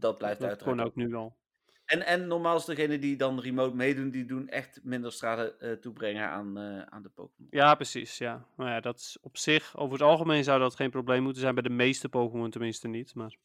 [0.00, 0.94] Dat blijft dat uiteraard kon ook.
[0.94, 1.36] nu al.
[1.84, 5.72] En, en normaal is degene die dan remote meedoen, die doen echt minder schade eh,
[5.72, 7.48] toebrengen aan, eh, aan de Pokémon.
[7.50, 8.18] Ja, precies.
[8.18, 8.46] Ja.
[8.56, 11.54] Nou ja, dat is op zich, over het algemeen zou dat geen probleem moeten zijn.
[11.54, 13.14] Bij de meeste Pokémon tenminste niet.
[13.14, 13.36] Maar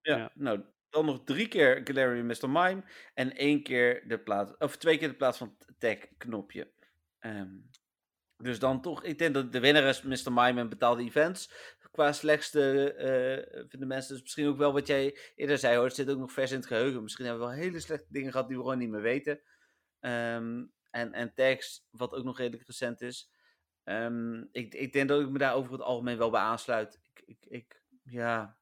[0.00, 0.30] Ja, Ja.
[0.34, 2.50] nou, dan nog drie keer Galarian Mr.
[2.50, 2.84] Mime
[3.14, 6.70] en één keer de plaats, of twee keer de plaats van het tag knopje.
[7.18, 7.50] Ehm,
[8.36, 10.32] dus dan toch, ik denk dat de winnaar is Mr.
[10.32, 11.50] Mime en betaalde events.
[11.94, 15.84] Qua slechtste eh, vinden mensen dus misschien ook wel wat jij eerder zei hoor.
[15.84, 17.02] Het zit ook nog vers in het geheugen.
[17.02, 19.40] Misschien hebben we wel hele slechte dingen gehad die we gewoon niet meer weten.
[20.00, 23.30] Ehm, en, en tags, wat ook nog redelijk recent is.
[23.84, 26.98] Ehm, ik, ik denk dat ik me daar over het algemeen wel bij aansluit.
[27.02, 28.58] Ik, ik, ik ja,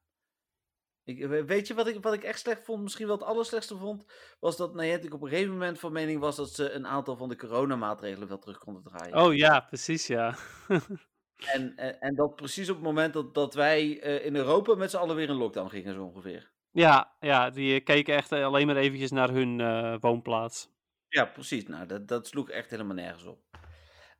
[1.03, 2.83] ik, we- weet je wat ik, wat ik echt slecht vond?
[2.83, 4.05] Misschien wel het allerslechtste vond?
[4.39, 7.29] Was dat Niantic op een gegeven moment van mening was dat ze een aantal van
[7.29, 9.17] de coronamaatregelen wel terug konden draaien.
[9.17, 10.35] Oh ja, precies ja.
[11.37, 14.89] En, en, en dat precies op het moment dat, dat wij eh, in Europa met
[14.89, 16.51] z'n allen weer in lockdown gingen, zo ongeveer.
[16.71, 20.71] ja, ja, die eh, keken echt eh, alleen maar eventjes naar hun woonplaats.
[21.07, 21.67] Ja, precies.
[21.67, 23.39] Nou, dat, dat sloeg echt helemaal nergens op.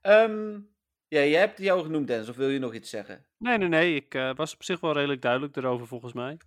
[0.01, 0.51] Ehm,
[1.07, 3.26] ja, jij hebt jou genoemd, Dennis, of wil je nog iets zeggen?
[3.38, 3.95] Nee, nee, nee.
[3.95, 6.38] Ik was op zich wel redelijk duidelijk erover volgens mij.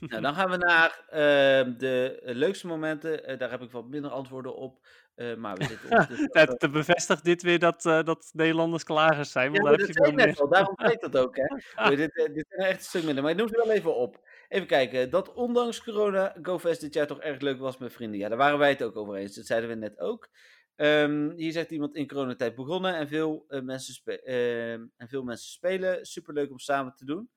[0.00, 3.38] Nou, dan gaan we naar ehm, de leukste momenten.
[3.38, 4.86] Daar heb ik wat minder antwoorden op.
[5.14, 9.30] eh, maar we zitten wel- Dat, dat bevestigt dit weer dat, eh, dat Nederlanders klagers
[9.32, 9.44] zijn.
[9.44, 11.46] Ja, Want maar daar heb je net al, daarom weet dat ook, hè.
[11.96, 14.28] Dit, eh, dit zijn echt een stuk minder, maar ik noem ze wel even op.
[14.48, 18.18] Even kijken, dat ondanks corona GoFest dit jaar toch erg leuk was met vrienden.
[18.18, 20.28] Ja, daar waren wij het ook over eens, dat zeiden we net ook.
[20.76, 25.50] Ehm, hier zegt iemand in coronatijd begonnen en veel, eh, mensen, ehm, en veel mensen
[25.50, 26.06] spelen.
[26.06, 27.30] Superleuk om samen te doen.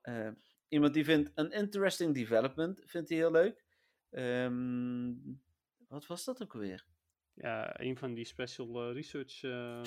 [0.00, 0.32] Ehm,
[0.68, 3.64] iemand die vindt een interesting development, vindt hij heel leuk.
[5.88, 6.86] Wat was dat ook alweer?
[7.34, 9.42] Ja, een van die special eh, research.
[9.42, 9.82] eh,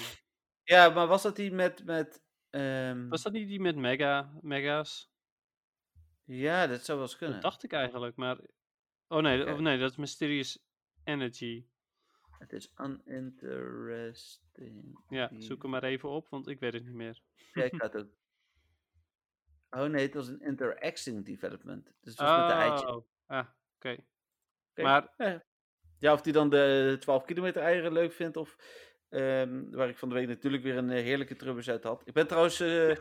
[0.63, 1.85] Ja, maar was dat die met...
[1.85, 5.13] met ehm, was dat niet die met mega, mega's?
[6.23, 7.41] Ja, dat zou wel eens kunnen.
[7.41, 8.37] Dat dacht ik eigenlijk, maar.
[9.07, 10.65] Oh nee, oh, nee dat is Mysterious
[11.03, 11.65] Energy.
[12.39, 14.99] Het is uninteresting.
[15.09, 17.21] Ja, zoek hem maar even op, want ik weet het niet meer.
[17.53, 18.07] Ja, ik het ook.
[19.69, 21.85] Oh nee, het was een interacting development.
[21.85, 22.95] Dus het was met de eitje.
[22.95, 23.97] Oh, ah, oké.
[24.75, 25.43] Maar Ja.
[25.99, 28.55] Ja, of hij dan de 12 kilometer eieren leuk vindt of...
[29.09, 32.01] ehm, waar ik van de week natuurlijk weer een eh, heerlijke trubbers uit had.
[32.05, 32.91] Ik ben trouwens eh,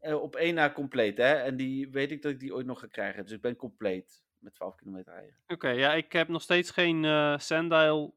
[0.00, 1.32] eh, op één na compleet, hè.
[1.32, 3.22] En die weet ik dat ik die ooit nog ga krijgen.
[3.22, 5.38] Dus ik ben compleet met 12 kilometer eieren.
[5.46, 8.12] Oké, ja, ik heb nog steeds geen eh Sandile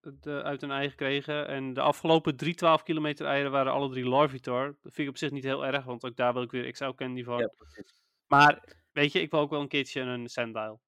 [0.00, 1.46] de, uit een ei gekregen.
[1.46, 4.66] En de afgelopen drie 12 kilometer eieren waren alle drie Larvitar.
[4.66, 6.90] Dat vind ik op zich niet heel erg, want ook daar wil ik weer XL
[6.90, 7.38] Candy van.
[7.38, 7.50] Ja.
[8.26, 10.78] Maar, weet je, ik wil ook wel een keertje een Sandile.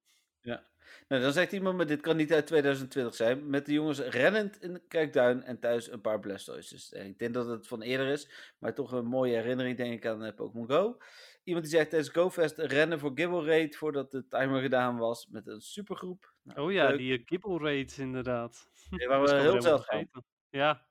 [1.09, 3.51] Nou, dan zegt iemand, maar dit kan niet uit 2020 zijn.
[3.51, 6.93] Met de jongens rennend in de Kijkduin en thuis een paar Blastoises.
[6.93, 10.07] Eh, Ik denk dat het van eerder is, maar toch een mooie herinnering denk ik
[10.07, 10.97] aan eh, Pokémon Go.
[11.45, 15.47] Iemand die zegt tijdens GoFest rennen voor Gibble Raid voordat de timer gedaan was met
[15.47, 16.33] een supergroep.
[16.43, 16.99] Nou, Oh ja, leuk.
[16.99, 18.69] die uh, Gibble Raids inderdaad.
[19.09, 20.09] Was ik we heel zeldzaam.
[20.51, 20.87] Ja,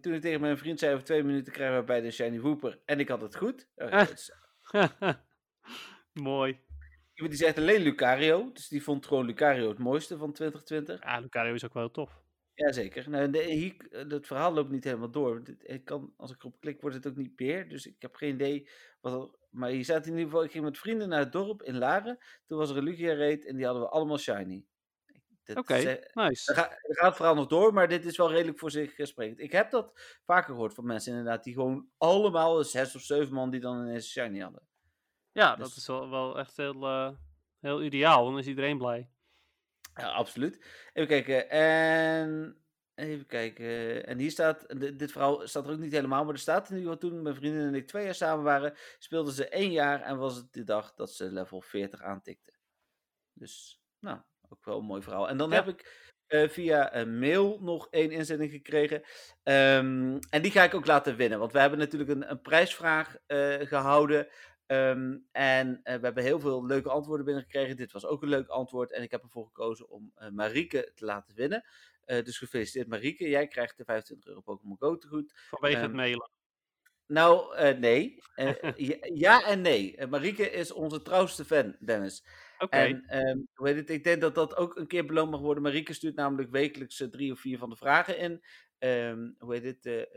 [0.00, 2.78] toen ik tegen mijn vriend zei over twee minuten krijgen we bij de Shiny Wooper.
[2.84, 3.68] En ik had het goed.
[4.12, 4.32] Is-
[6.12, 6.60] Mooi.
[7.18, 8.52] Iemand die zegt alleen Lucario.
[8.52, 11.02] Dus die vond gewoon Lucario het mooiste van 2020.
[11.02, 12.22] Ja, Lucario is ook wel heel tof.
[12.54, 13.10] Jazeker.
[13.10, 13.74] Nou, de, hier,
[14.08, 15.42] het verhaal loopt niet helemaal door.
[15.58, 17.68] Ik kan, als ik erop klik, wordt het ook niet meer.
[17.68, 18.68] Dus ik heb geen idee.
[19.00, 21.78] Wat maar hier staat in ieder geval, ik ging met vrienden naar het dorp in
[21.78, 22.18] Laren.
[22.46, 24.64] Toen was er een Lugia raid en die hadden we allemaal shiny.
[25.54, 26.52] Oké, is, eh, nice.
[26.54, 28.94] Dan, ga- dan gaat het verhaal nog door, maar dit is wel redelijk voor zich
[28.96, 29.40] sprekend.
[29.40, 33.50] Ik heb dat vaker gehoord van mensen inderdaad, die gewoon allemaal, zes of zeven man,
[33.50, 34.62] die dan ineens een shiny hadden.
[35.32, 37.10] Ja, dus- dat is wel, wel echt heel, eh,
[37.60, 38.24] heel ideaal.
[38.24, 39.10] Dan is iedereen blij.
[39.94, 40.64] Ja, absoluut.
[40.92, 41.50] Even kijken.
[41.50, 42.62] En.
[42.94, 44.06] Even kijken.
[44.06, 44.80] En hier staat.
[44.98, 46.24] Dit, verhaal staat er ook niet helemaal.
[46.24, 48.74] Maar er staat in ieder geval toen mijn vriendin en ik twee jaar samen waren.
[48.98, 50.00] Speelden ze één jaar.
[50.02, 52.54] En was het de dag dat ze level 40 aantikten.
[53.32, 53.80] Dus.
[53.98, 54.18] Nou,
[54.48, 55.28] ook wel een mooi verhaal.
[55.28, 55.54] En dan Ja.
[55.54, 56.06] heb ik.
[56.26, 59.02] eh, via een mail nog één inzending gekregen.
[59.42, 61.38] Ehm, en die ga ik ook laten winnen.
[61.38, 64.28] Want we hebben natuurlijk een, een prijsvraag eh, gehouden.
[64.68, 67.76] Ehm, en eh, we hebben heel veel leuke antwoorden binnengekregen.
[67.76, 68.92] Dit was ook een leuk antwoord.
[68.92, 71.64] En ik heb ervoor gekozen om eh Marieke te laten winnen.
[72.04, 73.28] Eh, dus gefeliciteerd Marieke.
[73.28, 75.32] Jij krijgt de 25 euro Pokémon Go te goed.
[75.50, 76.30] Vanwege het Ehm, mailen.
[77.06, 78.22] Nou, nee.
[78.76, 80.06] Ja, ja en nee.
[80.06, 82.24] Marieke is onze trouwste fan, Dennis.
[82.58, 82.76] Oké.
[83.06, 83.90] En hoe heet het?
[83.90, 85.62] ik denk dat dat ook een keer beloond mag worden.
[85.62, 88.44] Marieke stuurt namelijk wekelijks drie of vier van de vragen in.
[89.38, 90.08] Hoe heet het?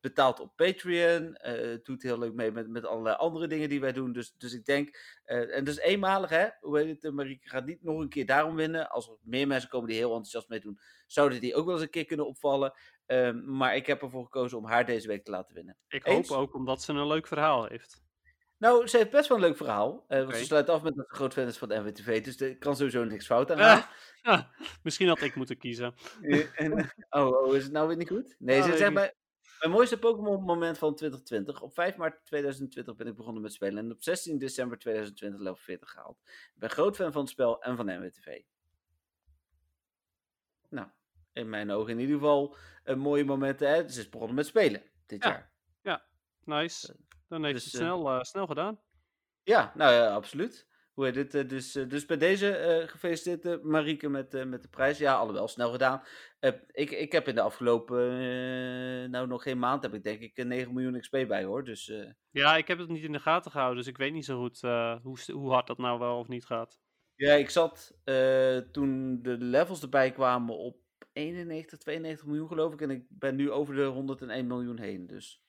[0.00, 1.34] Betaalt op Patreon.
[1.34, 4.12] eh, doet heel leuk mee met, met allerlei andere dingen die wij doen.
[4.12, 6.48] Dus, dus ik denk, eh, en is eenmalig hè.
[6.60, 7.04] Hoe heet het?
[7.04, 8.90] eh, Marieke gaat niet nog een keer daarom winnen.
[8.90, 11.90] Als er meer mensen komen die heel enthousiast meedoen, zouden die ook wel eens een
[11.90, 12.72] keer kunnen opvallen.
[13.06, 15.76] Ehm, maar ik heb ervoor gekozen om haar deze week te laten winnen.
[15.88, 16.28] Ik eens?
[16.28, 18.02] hoop ook omdat ze een leuk verhaal heeft.
[18.56, 20.04] Nou, ze heeft best wel een leuk verhaal.
[20.08, 22.24] want ze sluit af met dat ze groot fan is van de NWTV.
[22.24, 23.84] Dus er kan sowieso niks fout aan gaan.
[24.22, 24.42] Ah,
[24.82, 25.94] misschien had ik moeten kiezen.
[26.54, 26.72] En,
[27.10, 28.36] oh, oh, is het nou weer niet goed?
[28.38, 29.14] Nee, Ah, ze zegt bij
[29.60, 31.62] mijn mooiste Pokémon moment van 2020.
[31.62, 33.84] Op 5 maart 2020 ben ik begonnen met spelen.
[33.84, 36.18] En op 16 december 2020 level 40 gehaald.
[36.24, 38.42] Ik ben groot fan van het spel en van de NWTV.
[40.68, 40.88] Nou,
[41.32, 43.68] in mijn ogen in ieder geval een mooie momenten.
[43.68, 43.88] Hè?
[43.88, 45.30] Ze is begonnen met spelen dit Ja.
[45.30, 45.48] jaar.
[46.44, 46.96] Nice.
[47.28, 48.80] Dan heeft dus, het eh, snel, eh, snel gedaan.
[49.42, 50.66] Ja, nou ja, absoluut.
[51.00, 51.34] Hoe heet het?
[51.34, 54.98] eh, Dus, eh, dus bij deze eh, gefeliciteerd Marieke met, met de prijs.
[54.98, 56.02] Ja, alhoewel, snel gedaan.
[56.72, 57.96] Ik, ik heb in de afgelopen,
[59.10, 61.64] nou nog geen maand, heb ik denk ik eh, 9 miljoen XP bij hoor.
[61.64, 61.92] Dus
[62.30, 64.60] Ja, ik heb het niet in de gaten gehouden, dus ik weet niet zo goed
[65.02, 66.80] hoe, hoe hard dat nou wel of niet gaat.
[67.14, 67.98] ja, ik zat
[68.72, 70.76] toen de levels erbij kwamen op
[71.12, 72.80] 91, 92 miljoen geloof ik.
[72.80, 75.06] En ik ben nu over de 101 miljoen heen.
[75.06, 75.42] Dus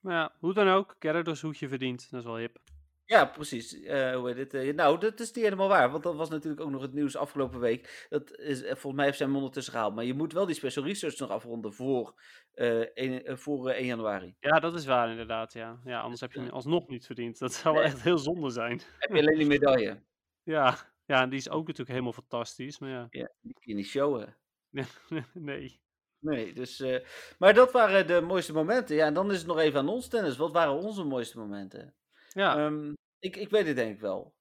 [0.00, 2.10] Maar ja, hoe dan ook, Gyarados hoedje verdient.
[2.10, 2.62] Dat is wel hip.
[3.06, 3.82] Ja, precies.
[3.82, 4.54] Eh, hoe heet het?
[4.54, 5.90] eh, nou, dat is niet helemaal waar.
[5.90, 8.06] Want dat was natuurlijk ook nog het nieuws afgelopen week.
[8.08, 9.94] Dat is, eh, volgens mij heeft zijn ondertussen gehaald.
[9.94, 12.14] Maar je moet wel die special research nog afronden voor,
[12.52, 14.36] eh 1, eh, voor eh, 1 januari.
[14.40, 15.80] Ja, dat is waar inderdaad, ja.
[15.84, 17.38] Ja, anders heb je hem alsnog niet verdiend.
[17.38, 18.80] Dat zou wel echt heel zonde zijn.
[18.98, 20.02] Heb je alleen die medaille?
[20.42, 23.06] Ja, ja, en die is ook natuurlijk helemaal fantastisch, maar ja.
[23.10, 24.36] Ja, die kun je niet showen.
[25.32, 25.80] nee.
[26.24, 26.84] Nee, dus...
[27.38, 28.96] maar dat waren de mooiste momenten.
[28.96, 30.36] Ja, en dan is het nog even aan ons, Dennis.
[30.36, 31.94] Wat waren onze mooiste momenten?
[32.34, 34.34] Ja, Ehm, ik, ik weet het denk ik wel.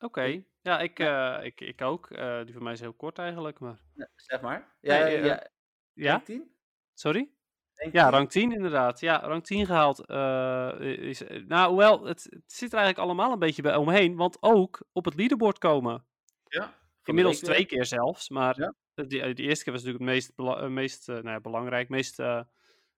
[0.00, 0.42] oké.
[0.62, 2.10] Ja, ik, eh, ik, ik ook.
[2.10, 3.80] Eh, die van mij is heel kort eigenlijk, maar...
[3.94, 4.76] Ja, zeg maar.
[4.80, 5.46] Ja, Nee, eh, ja.
[5.92, 6.10] Ja?
[6.12, 6.54] Rank 10?
[6.94, 7.30] Sorry?
[7.74, 8.10] Ja, 10?
[8.10, 9.00] rang 10 inderdaad.
[9.00, 10.06] Ja, rang 10 gehaald.
[10.06, 14.16] eh, is, nou, hoewel, het, het zit er eigenlijk allemaal een beetje bij omheen.
[14.16, 16.04] Want ook op het leaderboard komen.
[16.44, 16.74] Ja.
[17.04, 17.50] Inmiddels weer.
[17.50, 18.28] twee keer zelfs.
[18.28, 18.74] Maar Ja.
[18.94, 22.22] de, die, die eerste keer was natuurlijk het meest, bela- meest nou ja, belangrijk, meest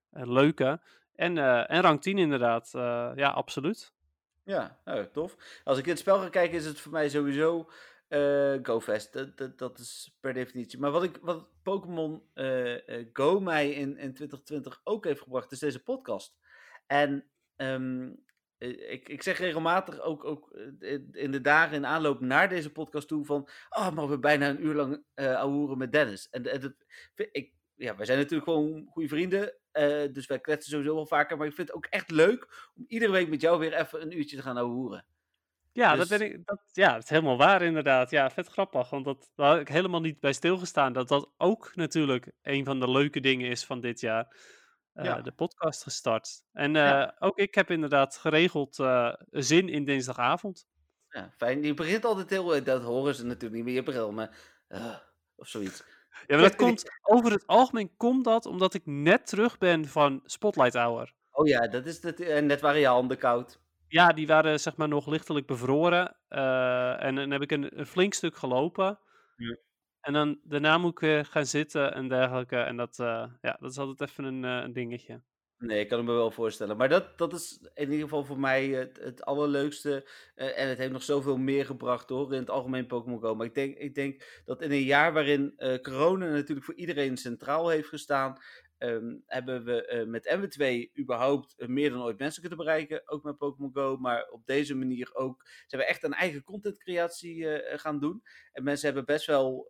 [0.09, 0.81] leuke.
[1.15, 2.71] En, eh, en rang 10 inderdaad.
[2.73, 3.93] Eh, ja, absoluut.
[4.43, 5.61] Ja, nou, tof.
[5.63, 7.69] Als ik het spel ga kijken, is het voor mij sowieso
[8.07, 9.13] eh GoFest.
[9.37, 10.79] Dat, dat, is per definitie.
[10.79, 12.23] Maar wat, ik, wat Pokémon
[13.13, 16.37] Go mij in, in 2020 ook heeft gebracht, is deze podcast.
[16.87, 18.09] En ehm,
[18.57, 20.51] eh, ik, ik zeg regelmatig, ook, ook
[21.11, 24.65] in de dagen in aanloop naar deze podcast toe, van, oh, maar we bijna een
[24.65, 26.29] uur lang ouwehoeren met Dennis.
[26.29, 26.75] En, en
[27.31, 31.37] ik, ja, wij zijn natuurlijk gewoon goede vrienden, eh, dus wij kletsen sowieso wel vaker.
[31.37, 34.17] Maar ik vind het ook echt leuk om iedere week met jou weer even een
[34.17, 35.05] uurtje te gaan ouwehoeren.
[35.71, 38.09] Ja, Dus- dat, ben ik, dat, ja, dat is helemaal waar inderdaad.
[38.09, 38.89] Ja, vet grappig.
[38.89, 40.93] Want dat, daar had ik helemaal niet bij stilgestaan.
[40.93, 44.35] Dat dat ook natuurlijk een van de leuke dingen is van dit jaar.
[44.93, 45.21] eh, Ja.
[45.21, 46.43] De podcast gestart.
[46.51, 47.07] En Ja.
[47.15, 48.75] eh, ook ik heb inderdaad geregeld
[49.29, 50.67] zin in dinsdagavond.
[51.09, 51.63] Ja, fijn.
[51.63, 52.63] Je begint altijd heel...
[52.63, 54.37] Dat horen ze natuurlijk niet meer je bril, maar...
[55.35, 55.83] of zoiets.
[56.27, 60.21] Ja, maar dat komt, over het algemeen komt dat omdat ik net terug ben van
[60.25, 61.13] Spotlight Hour.
[61.31, 62.19] Oh ja, dat is het.
[62.19, 63.59] En net waren je handen koud.
[63.87, 66.15] Ja, die waren zeg maar nog lichtelijk bevroren.
[66.27, 68.99] eh, en dan heb ik een, een flink stuk gelopen.
[69.35, 69.57] Ja.
[70.01, 72.57] En dan daarna moet ik weer gaan zitten en dergelijke.
[72.57, 75.21] En dat, eh, ja, dat is altijd even een, eh, een dingetje.
[75.65, 76.77] Nee, ik kan het me wel voorstellen.
[76.77, 78.67] Maar dat, dat is in ieder geval voor mij
[78.99, 80.05] het, allerleukste.
[80.35, 83.35] eh, en het heeft nog zoveel meer gebracht hoor, in het algemeen Pokémon Go.
[83.35, 87.17] Maar ik denk, ik denk dat in een jaar waarin eh, corona natuurlijk voor iedereen
[87.17, 88.37] centraal heeft gestaan.
[88.83, 93.01] Ehm, hebben we eh, met MW2 überhaupt eh, meer dan ooit mensen kunnen bereiken.
[93.05, 93.97] Ook met Pokémon Go.
[93.97, 95.43] Maar op deze manier ook.
[95.45, 98.23] Ze hebben echt een eigen contentcreatie eh, gaan doen.
[98.51, 99.67] En mensen hebben best wel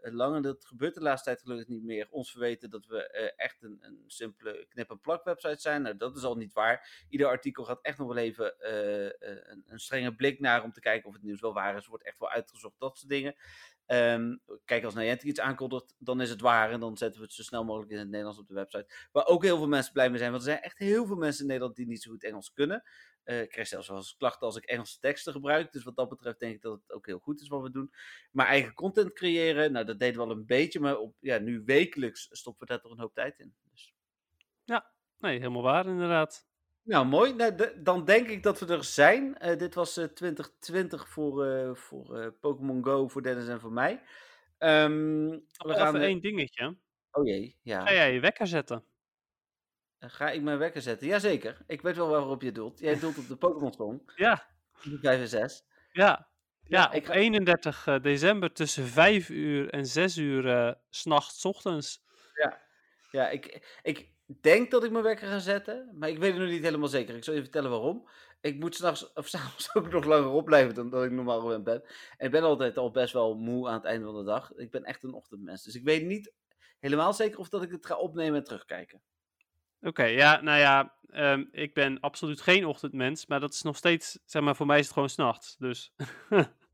[0.00, 3.02] lang, en dat gebeurt de laatste tijd gelukkig niet meer, ons verweten dat we
[3.36, 5.82] echt een, een simpele knip-en-plak website zijn.
[5.82, 7.04] Nou, dat is al niet waar.
[7.08, 8.54] Ieder artikel gaat echt nog wel even
[9.50, 11.86] een, een strenge blik naar om te kijken of het nieuws wel waar is.
[11.86, 13.34] Wordt echt wel uitgezocht, dat soort dingen.
[13.86, 16.70] Ehm, kijk, als Niantic iets aankondigt, dan is het waar.
[16.70, 19.08] En dan zetten we het zo snel mogelijk in het Nederlands op de website.
[19.12, 20.30] Waar ook heel veel mensen blij mee zijn.
[20.30, 22.82] Want er zijn echt heel veel mensen in Nederland die niet zo goed Engels kunnen.
[23.24, 25.72] Eh, ik krijg zelfs wel klachten als ik Engelse teksten gebruik.
[25.72, 27.92] Dus wat dat betreft denk ik dat het ook heel goed is wat we doen.
[28.30, 30.80] Maar eigen content creëren, nou dat deden we al een beetje.
[30.80, 33.54] Maar op, ja, nu wekelijks stoppen we daar toch een hoop tijd in.
[33.70, 33.94] Dus.
[35.18, 36.46] Nee, helemaal waar inderdaad.
[36.84, 37.34] Nou, mooi.
[37.34, 39.38] Nou, de- dan denk ik dat we er zijn.
[39.38, 43.72] Eh, dit was eh, 2020 voor, eh, voor eh, Pokémon Go, voor Dennis en voor
[43.72, 44.02] mij.
[44.58, 45.88] Ehm, we gaan...
[45.88, 46.76] even eh, één dingetje.
[47.10, 47.80] Oh jee, ja.
[47.86, 48.84] Ga jij je wekker zetten?
[49.98, 51.06] Ga ik mijn wekker zetten?
[51.06, 51.58] Jazeker.
[51.66, 52.78] Ik weet wel waarop je doelt.
[52.78, 54.10] Jij doelt op de Pokémon Song.
[54.16, 54.46] Ja,
[54.82, 55.64] Die 5 en 6.
[55.92, 56.32] ja.
[56.66, 60.98] Ja, ik op ga- 31 eh, december tussen 5 uur en 6 uur eh, 's
[61.00, 62.02] s'nachts ochtends.
[63.10, 65.90] Ja, ik, ik denk dat ik mijn wekker ga zetten.
[65.94, 67.16] Maar ik weet het nog niet helemaal zeker.
[67.16, 68.08] Ik zal je vertellen waarom.
[68.40, 71.82] Ik moet s'nachts of s'avonds ook nog langer opblijven dan dat ik normaal gewend ben.
[72.16, 74.52] En ik ben altijd al best wel moe aan het einde van de dag.
[74.54, 75.62] Ik ben echt een ochtendmens.
[75.62, 76.32] Dus ik weet niet
[76.80, 79.02] helemaal zeker of dat ik het ga opnemen en terugkijken.
[79.80, 84.18] Oké, ja, nou ja, ehm, ik ben absoluut geen ochtendmens, maar dat is nog steeds,
[84.24, 85.56] zeg maar, voor mij is het gewoon s'nachts.
[85.56, 85.92] Dus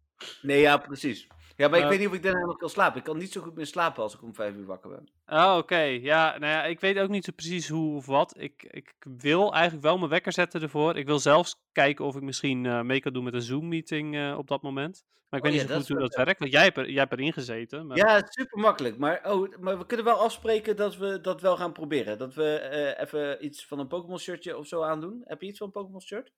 [0.43, 1.27] Nee, ja, precies.
[1.61, 2.99] Ja, maar ik weet niet of ik daarna nog kan slapen.
[2.99, 5.09] Ik kan niet zo goed meer slapen als ik om vijf uur wakker ben.
[5.27, 5.81] Oh, oké.
[5.81, 8.35] Ja, nou ja, ik weet ook niet zo precies hoe of wat.
[8.39, 10.97] Ik, ik wil eigenlijk wel mijn wekker zetten ervoor.
[10.97, 14.35] Ik wil zelfs kijken of ik misschien eh, mee kan doen met een Zoom-meeting eh,
[14.39, 15.05] op dat moment.
[15.29, 16.91] Maar ik Oh weet ja, niet zo goed hoe dat werkt, want jij hebt, er,
[16.91, 17.87] jij hebt erin gezeten.
[17.87, 17.97] Maar...
[17.97, 18.99] Ja, super makkelijk.
[18.99, 22.19] Maar, oh, maar we kunnen wel afspreken dat we dat wel gaan proberen.
[22.19, 25.23] Dat we eh, even iets van een Pokémon shirtje of zo aandoen.
[25.25, 26.33] Heb je iets van een Pokémon shirt?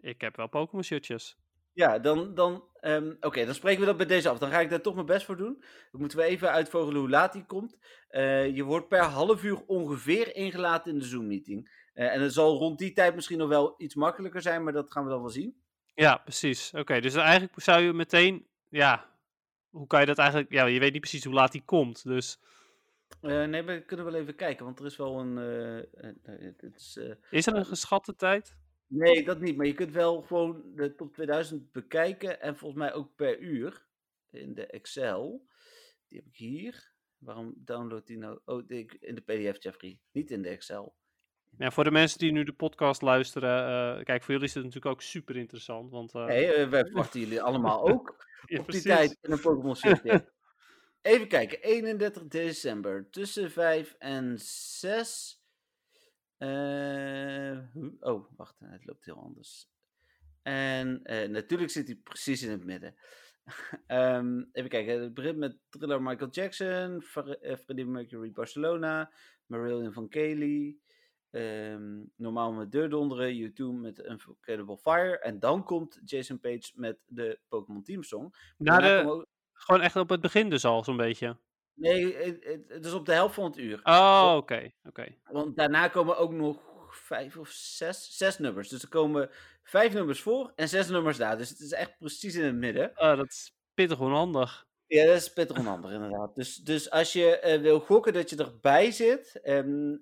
[0.00, 1.36] Ik heb wel Pokémon shirtjes.
[1.74, 4.38] Ja, dan, dan, ehm, oké, dan spreken we dat bij deze af.
[4.38, 5.64] Dan ga ik daar toch mijn best voor doen.
[5.90, 7.76] Dan moeten we even uitvogelen hoe laat die komt.
[8.08, 11.80] Eh, je wordt per half uur ongeveer ingelaten in de Zoom-meeting.
[11.92, 14.92] Eh, en het zal rond die tijd misschien nog wel iets makkelijker zijn, maar dat
[14.92, 15.56] gaan we dan wel zien.
[15.94, 16.72] Ja, precies.
[16.74, 19.10] Oké, dus eigenlijk zou je meteen, ja,
[19.70, 22.04] hoe kan je dat eigenlijk, ja, je weet niet precies hoe laat die komt.
[22.04, 22.38] Dus
[23.20, 25.36] Eh, nee, we kunnen wel even kijken, want er is wel een...
[27.30, 28.56] is er een geschatte tijd?
[28.94, 29.56] Nee, dat niet.
[29.56, 32.40] Maar je kunt wel gewoon de top 2000 bekijken.
[32.40, 33.86] En volgens mij ook per uur.
[34.30, 35.46] In de Excel.
[36.08, 36.92] Die heb ik hier.
[37.18, 38.40] Waarom download die nou?
[38.44, 40.00] Oh, in de PDF, Jeffrey.
[40.12, 40.94] Niet in de Excel.
[41.58, 43.66] Ja, voor de mensen die nu de podcast luisteren,
[43.98, 46.14] eh, kijk, voor jullie is het natuurlijk ook super interessant, want...
[46.14, 49.76] eh, Nee, eh, wij verwachten jullie allemaal ook ja, op die tijd in een Pokémon
[49.76, 50.32] shirtje.
[51.02, 51.62] Even kijken.
[51.62, 53.10] 31 december.
[53.10, 55.41] Tussen 5 en 6.
[56.42, 57.58] Eh,
[58.00, 58.56] oh, wacht.
[58.64, 59.68] Het loopt heel anders.
[60.42, 62.94] En eh, natuurlijk zit hij precies in het midden.
[63.86, 65.00] Ehm, even kijken.
[65.02, 69.12] Het begint met thriller Michael Jackson, Fre- eh, Freddie Mercury Barcelona,
[69.46, 70.76] Marillion van Kelly.
[71.30, 75.18] ehm, normaal met Deurdonderen, U2 met Unforgettable Fire.
[75.18, 78.34] En dan komt Jason Page met de Pokémon Team Song.
[78.58, 81.36] Na de, ook- gewoon echt op het begin dus al, zo'n beetje.
[81.82, 82.16] Nee,
[82.68, 83.80] het, is op de helft van het uur.
[83.82, 85.14] Oh, oké, oké.
[85.30, 86.58] Want daarna komen ook nog
[86.90, 88.68] vijf of zes, zes nummers.
[88.68, 89.30] Dus er komen
[89.62, 91.36] vijf nummers voor en zes nummers na.
[91.36, 92.94] Dus het is echt precies in het midden.
[92.94, 94.66] Ah, dat is pittig onhandig.
[94.86, 96.34] Ja, dat is pittig onhandig inderdaad.
[96.34, 99.96] Dus, dus als je eh, wil gokken dat je erbij zit, ehm,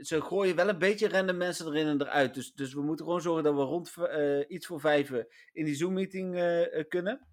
[0.00, 2.34] ze gooien wel een beetje random mensen erin en eruit.
[2.34, 5.74] Dus, dus we moeten gewoon zorgen dat we rond eh, iets voor vijven in die
[5.74, 7.26] Zoom-meeting eh, kunnen.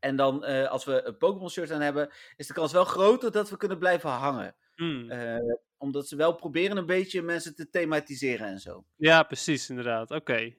[0.00, 3.50] En dan, eh, als we een Pokémon-shirt aan hebben, is de kans wel groter dat
[3.50, 4.54] we kunnen blijven hangen.
[4.74, 5.10] Hmm.
[5.10, 8.84] Eh, omdat ze wel proberen een beetje mensen te thematiseren en zo.
[8.96, 10.10] Ja, precies, inderdaad.
[10.10, 10.32] Oké.
[10.32, 10.54] Nou,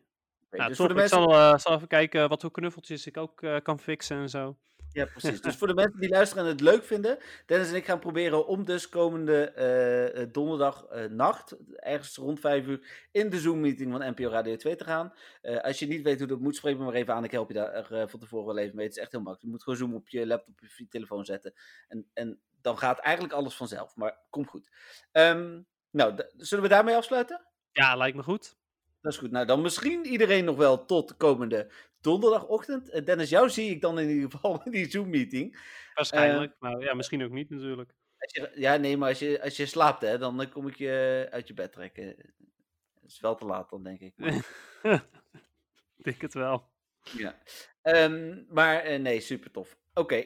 [0.50, 0.76] dus top.
[0.76, 1.22] voor de mensen...
[1.22, 4.58] Ik zal, eh, zal even kijken wat voor knuffeltjes ik ook kan fixen en zo.
[4.94, 5.42] Ja, precies.
[5.42, 8.48] Dus voor de mensen die luisteren en het leuk vinden, Dennis en ik gaan proberen
[8.48, 14.10] om dus komende eh, donderdag eh, nacht, ergens rond 5 uur, in de Zoom-meeting van
[14.10, 15.14] NPO Radio 2 te gaan.
[15.62, 17.24] Als je niet weet hoe dat moet, spreek me maar even aan.
[17.24, 18.86] Ik help je daar van tevoren wel even mee.
[18.86, 19.46] Het is echt heel makkelijk.
[19.46, 21.54] Je moet gewoon Zoom op je laptop of je telefoon zetten.
[21.88, 23.96] En, en dan gaat eigenlijk alles vanzelf.
[23.96, 24.70] Maar komt goed.
[25.12, 25.62] Ehm,
[25.92, 27.46] nou, zullen we daarmee afsluiten?
[27.72, 28.60] Ja, lijkt me goed.
[29.02, 29.32] Dat is goed.
[29.32, 31.72] Nou, dan misschien iedereen nog wel tot de komende
[32.02, 32.90] donderdagochtend.
[32.90, 35.60] Eh, Dennis, jou zie ik dan in ieder geval in die Zoom-meeting.
[35.94, 37.94] Waarschijnlijk, maar ja, misschien ook niet natuurlijk.
[38.18, 40.76] Als je, ja, nee, maar als je, als je slaapt, hè, dan eh, kom ik
[40.76, 42.06] je uit je bed trekken.
[42.06, 44.14] Het is wel te laat dan, denk ik.
[45.98, 46.70] Ik denk het wel.
[47.02, 47.38] ja.
[47.82, 49.78] Ehm, maar nee, super tof.
[49.94, 50.26] Oké,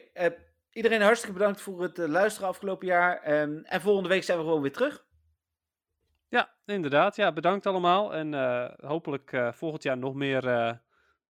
[0.70, 3.22] iedereen hartstikke bedankt voor het luisteren afgelopen jaar.
[3.22, 5.05] Ehm, en volgende week zijn we gewoon weer terug.
[6.28, 7.16] Ja, inderdaad.
[7.16, 8.14] Ja, bedankt allemaal.
[8.14, 10.72] En eh, hopelijk eh, volgend jaar nog meer eh,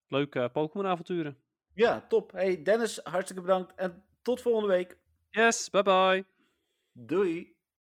[0.09, 1.39] leuke Pokémon-avonturen.
[1.75, 2.33] Ja, top.
[2.33, 4.99] Hey Dennis, hartstikke bedankt en tot volgende week.
[5.31, 6.25] Yes, bye bye.
[6.93, 7.56] Doei.